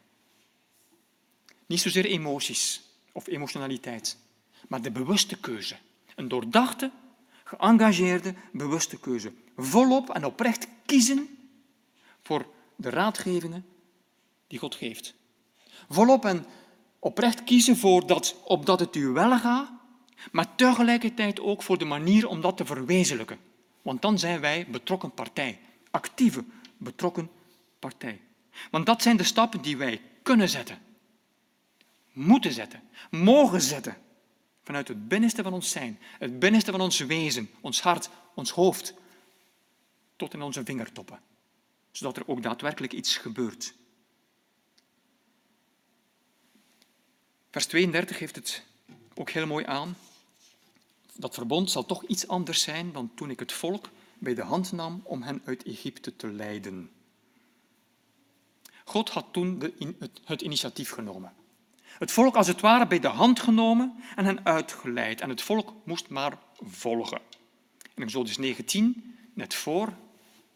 [1.65, 2.81] Niet zozeer emoties
[3.11, 4.17] of emotionaliteit,
[4.67, 5.77] maar de bewuste keuze.
[6.15, 6.91] Een doordachte,
[7.43, 9.31] geëngageerde, bewuste keuze.
[9.55, 11.38] Volop en oprecht kiezen
[12.29, 13.65] voor de raadgevingen
[14.47, 15.13] die God geeft.
[15.89, 16.45] Volop en
[16.99, 19.71] oprecht kiezen voor dat, opdat het u wel gaat,
[20.31, 23.39] maar tegelijkertijd ook voor de manier om dat te verwezenlijken.
[23.81, 25.59] Want dan zijn wij betrokken partij,
[25.91, 26.43] actieve
[26.77, 27.29] betrokken
[27.79, 28.21] partij.
[28.71, 30.77] Want dat zijn de stappen die wij kunnen zetten,
[32.11, 33.97] moeten zetten, mogen zetten.
[34.63, 38.93] Vanuit het binnenste van ons zijn, het binnenste van ons wezen, ons hart, ons hoofd,
[40.15, 41.28] tot in onze vingertoppen
[41.99, 43.73] zodat er ook daadwerkelijk iets gebeurt.
[47.51, 48.63] Vers 32 geeft het
[49.15, 49.97] ook heel mooi aan.
[51.13, 54.71] Dat verbond zal toch iets anders zijn dan toen ik het volk bij de hand
[54.71, 56.91] nam om hen uit Egypte te leiden.
[58.85, 61.33] God had toen de, het initiatief genomen.
[61.81, 65.21] Het volk als het ware bij de hand genomen en hen uitgeleid.
[65.21, 67.21] En het volk moest maar volgen.
[67.95, 69.93] In Exodus 19, net voor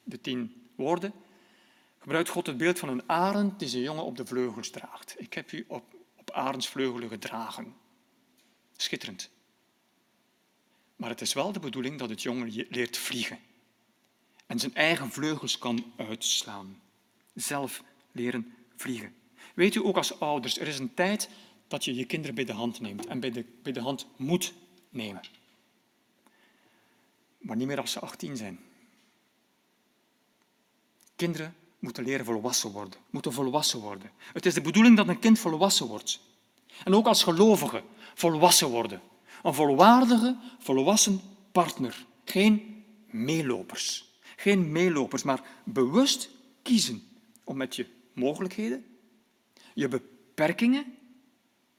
[0.04, 1.14] de tien woorden,
[2.04, 5.16] gebruikt God het beeld van een arend die zijn jongen op de vleugels draagt.
[5.18, 5.84] Ik heb u op,
[6.16, 7.76] op arendsvleugelen gedragen.
[8.76, 9.30] Schitterend.
[10.96, 13.40] Maar het is wel de bedoeling dat het jongen leert vliegen.
[14.46, 16.82] En zijn eigen vleugels kan uitslaan.
[17.34, 19.16] Zelf leren vliegen.
[19.56, 21.30] Weet u ook als ouders, er is een tijd
[21.68, 24.54] dat je je kinderen bij de hand neemt en bij de, bij de hand moet
[24.90, 25.22] nemen.
[27.38, 28.60] Maar niet meer als ze 18 zijn.
[31.16, 34.12] Kinderen moeten leren volwassen worden, moeten volwassen worden.
[34.34, 36.20] Het is de bedoeling dat een kind volwassen wordt.
[36.84, 39.02] En ook als gelovige volwassen worden.
[39.44, 41.22] Een volwaardige, volwassen
[41.52, 42.06] partner.
[42.26, 44.12] Geen meelopers.
[44.36, 46.30] Geen meelopers, maar bewust
[46.62, 47.04] kiezen
[47.44, 48.86] om met je mogelijkheden,
[49.74, 50.98] je beperkingen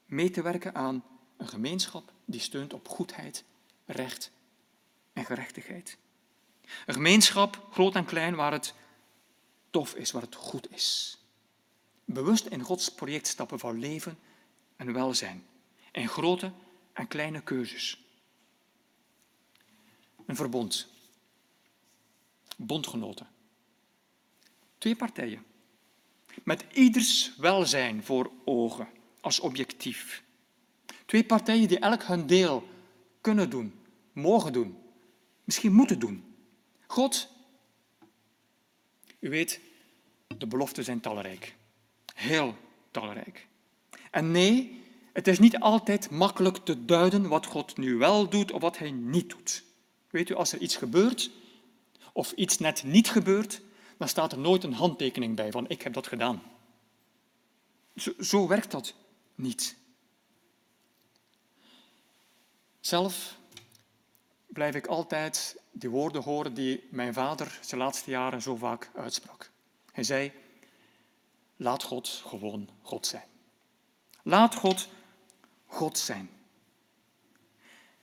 [0.05, 1.03] mee te werken aan
[1.37, 3.43] een gemeenschap die steunt op goedheid,
[3.85, 4.31] recht
[5.13, 5.97] en gerechtigheid.
[6.85, 8.73] Een gemeenschap, groot en klein, waar het
[9.75, 11.17] tof is, waar het goed is.
[12.05, 14.17] Bewust in Gods project stappen van leven
[14.75, 15.45] en welzijn.
[15.91, 16.51] In grote
[16.93, 18.03] en kleine keuzes.
[20.25, 20.87] Een verbond.
[22.57, 23.27] Bondgenoten.
[24.77, 25.43] Twee partijen.
[26.43, 28.87] Met ieders welzijn voor ogen
[29.21, 30.23] als objectief.
[31.05, 32.67] Twee partijen die elk hun deel
[33.21, 33.79] kunnen doen,
[34.11, 34.77] mogen doen,
[35.43, 36.35] misschien moeten doen.
[36.87, 37.29] God,
[39.19, 39.59] u weet,
[40.37, 41.55] de beloften zijn talrijk.
[42.13, 42.55] Heel
[42.91, 43.47] talrijk.
[44.11, 44.83] En nee,
[45.13, 48.91] het is niet altijd makkelijk te duiden wat God nu wel doet of wat hij
[48.91, 49.63] niet doet.
[50.09, 51.31] Weet u, als er iets gebeurt
[52.13, 53.61] of iets net niet gebeurt,
[53.97, 56.41] dan staat er nooit een handtekening bij van ik heb dat gedaan.
[57.95, 58.93] Zo, zo werkt dat
[59.35, 59.75] niet.
[62.79, 63.37] Zelf
[64.47, 69.51] blijf ik altijd die woorden horen die mijn vader zijn laatste jaren zo vaak uitsprak.
[69.95, 70.31] Hij zei,
[71.55, 73.23] laat God gewoon God zijn.
[74.23, 74.89] Laat God
[75.65, 76.29] God zijn.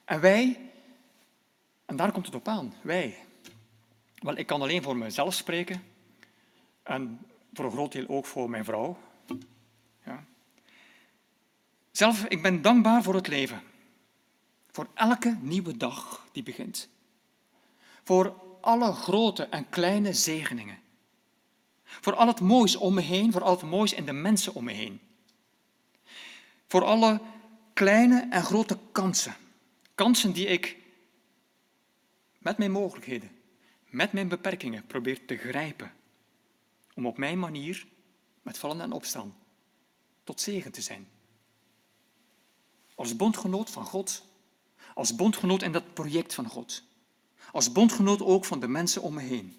[0.05, 0.71] En wij,
[1.85, 3.19] en daar komt het op aan, wij.
[4.15, 5.85] Wel, ik kan alleen voor mezelf spreken
[6.83, 8.99] en voor een groot deel ook voor mijn vrouw.
[10.05, 10.25] Ja.
[11.91, 13.63] Zelf, ik ben dankbaar voor het leven.
[14.71, 16.89] Voor elke nieuwe dag die begint.
[18.03, 20.82] Voor alle grote en kleine zegeningen.
[22.01, 24.65] Voor al het moois om me heen, voor al het moois in de mensen om
[24.65, 25.01] me heen.
[26.67, 27.21] Voor alle
[27.73, 29.37] kleine en grote kansen.
[29.95, 30.77] Kansen die ik
[32.39, 33.31] met mijn mogelijkheden,
[33.87, 35.93] met mijn beperkingen probeer te grijpen.
[36.95, 37.87] Om op mijn manier,
[38.43, 39.37] met vallen en opstaan,
[40.25, 41.09] tot zegen te zijn.
[42.95, 44.25] Als bondgenoot van God,
[44.95, 46.83] als bondgenoot in dat project van God.
[47.53, 49.57] Als bondgenoot ook van de mensen om me heen.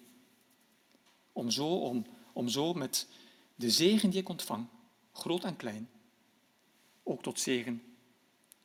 [1.32, 3.08] Om zo, om, om zo met
[3.54, 4.66] de zegen die ik ontvang,
[5.12, 5.88] groot en klein,
[7.02, 7.82] ook tot zegen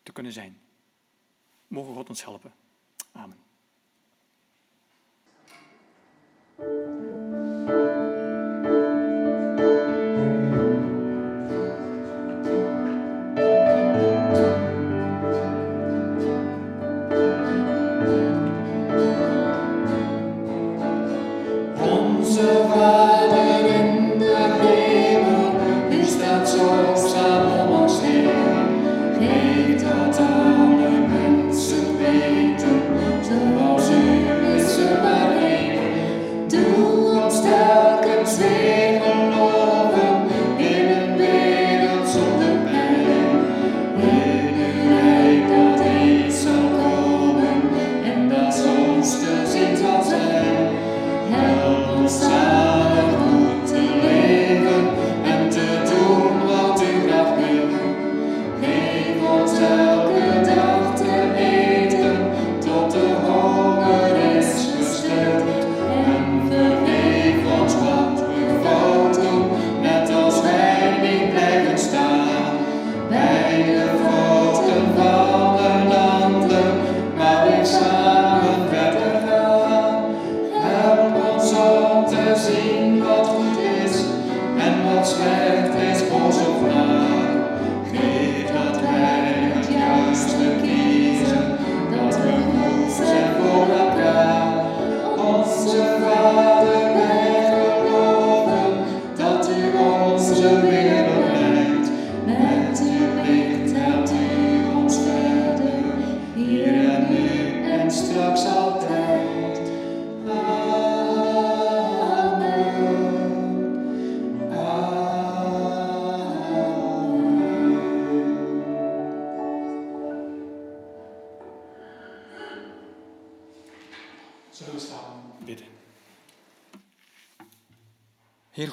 [0.04, 0.62] te kunnen zijn.
[1.68, 2.54] Mogen God ons helpen.
[3.12, 3.48] Amen.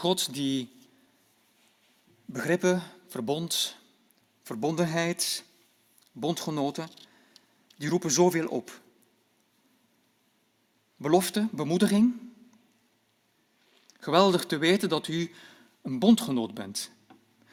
[0.07, 0.71] God, die
[2.25, 3.77] begrippen, verbond,
[4.43, 5.45] verbondenheid,
[6.13, 6.89] bondgenoten,
[7.77, 8.81] die roepen zoveel op.
[10.97, 12.15] Belofte, bemoediging,
[13.99, 15.31] Geweldig te weten dat u
[15.83, 16.91] een bondgenoot bent.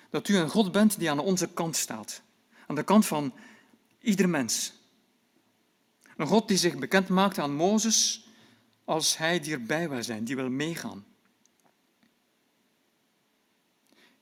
[0.09, 2.21] Dat u een God bent die aan onze kant staat.
[2.67, 3.33] Aan de kant van
[3.99, 4.73] ieder mens.
[6.17, 8.27] Een God die zich bekend maakt aan Mozes
[8.83, 11.05] als hij die erbij wil zijn, die wil meegaan.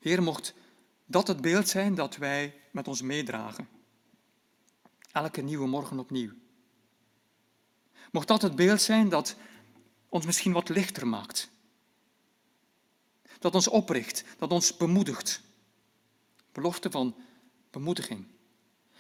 [0.02, 0.54] Heer, mocht
[1.06, 3.68] dat het beeld zijn dat wij met ons meedragen.
[5.12, 6.32] Elke nieuwe morgen opnieuw.
[8.12, 9.36] Mocht dat het beeld zijn dat
[10.10, 11.50] ons misschien wat lichter maakt.
[13.40, 15.42] Dat ons opricht, dat ons bemoedigt.
[16.52, 17.16] Belofte van
[17.70, 18.28] bemoediging.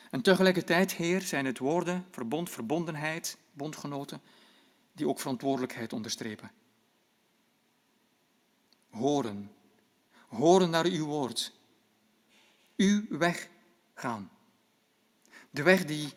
[0.09, 4.21] En tegelijkertijd, Heer, zijn het woorden, verbond, verbondenheid, bondgenoten,
[4.91, 6.51] die ook verantwoordelijkheid onderstrepen.
[8.89, 9.51] Horen,
[10.31, 11.53] horen naar uw woord.
[12.75, 13.49] Uw weg
[13.93, 14.31] gaan.
[15.49, 16.09] De weg die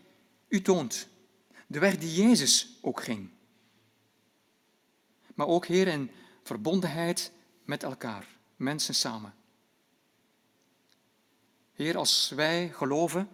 [0.48, 1.08] u toont.
[1.66, 3.30] De weg die Jezus ook ging.
[5.34, 6.10] Maar ook, Heer, in
[6.42, 7.32] verbondenheid
[7.64, 9.34] met elkaar, mensen samen.
[11.72, 13.28] Heer, als wij geloven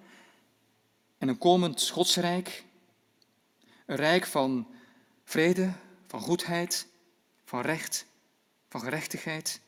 [1.19, 2.65] in een komend Godsrijk,
[3.87, 4.75] een rijk van
[5.25, 5.73] vrede,
[6.07, 6.87] van goedheid,
[7.45, 8.07] van recht,
[8.69, 9.61] van gerechtigheid,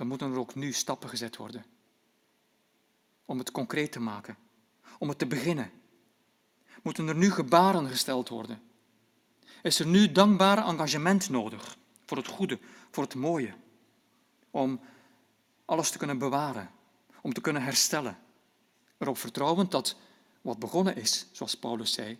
[0.00, 1.64] dan moeten er ook nu stappen gezet worden.
[3.24, 4.36] Om het concreet te maken,
[4.98, 5.70] om het te beginnen.
[6.82, 8.62] Moeten er nu gebaren gesteld worden?
[9.62, 12.58] Is er nu dankbaar engagement nodig voor het goede,
[12.90, 13.54] voor het mooie?
[14.50, 14.80] Om
[15.64, 16.70] alles te kunnen bewaren,
[17.20, 18.18] om te kunnen herstellen.
[18.98, 19.96] Erop vertrouwend dat
[20.40, 22.18] wat begonnen is, zoals Paulus zei,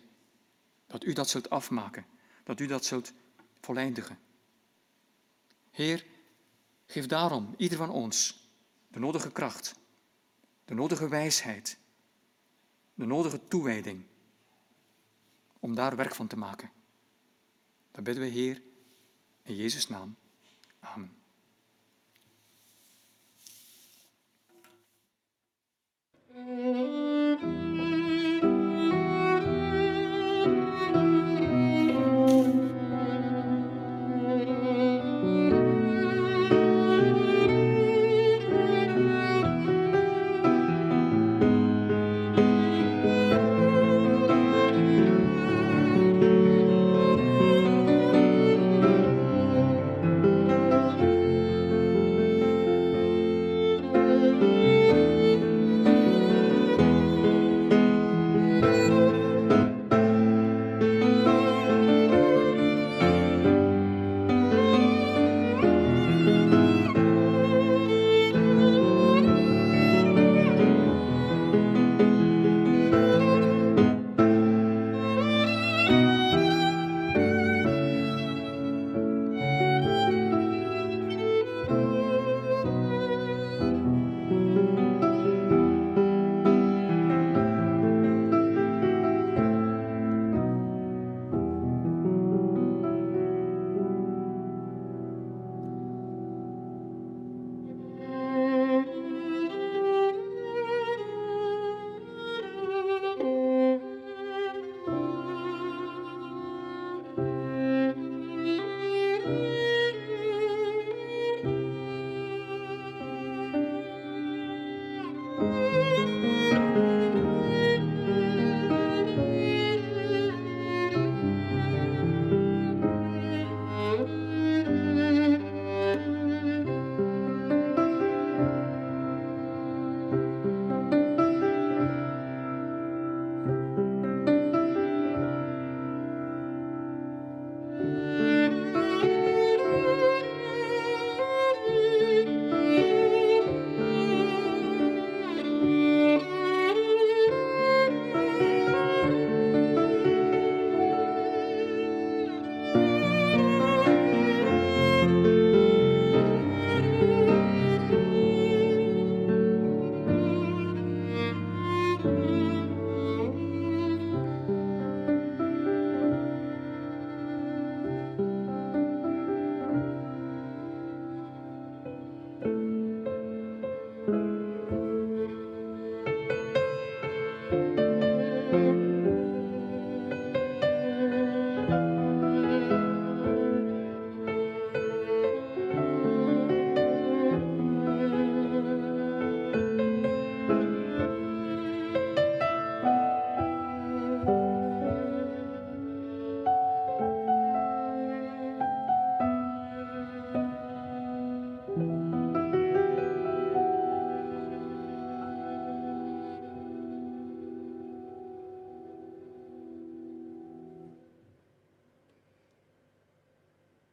[0.87, 2.05] dat u dat zult afmaken,
[2.43, 3.13] dat u dat zult
[3.61, 4.19] voleindigen.
[5.71, 6.05] Heer,
[6.91, 8.49] Geef daarom ieder van ons
[8.87, 9.75] de nodige kracht,
[10.65, 11.77] de nodige wijsheid,
[12.93, 14.05] de nodige toewijding
[15.59, 16.71] om daar werk van te maken.
[17.91, 18.61] Dan bidden we, Heer,
[19.43, 20.15] in Jezus' naam.
[20.79, 21.15] Amen.
[26.33, 27.00] Mm-hmm.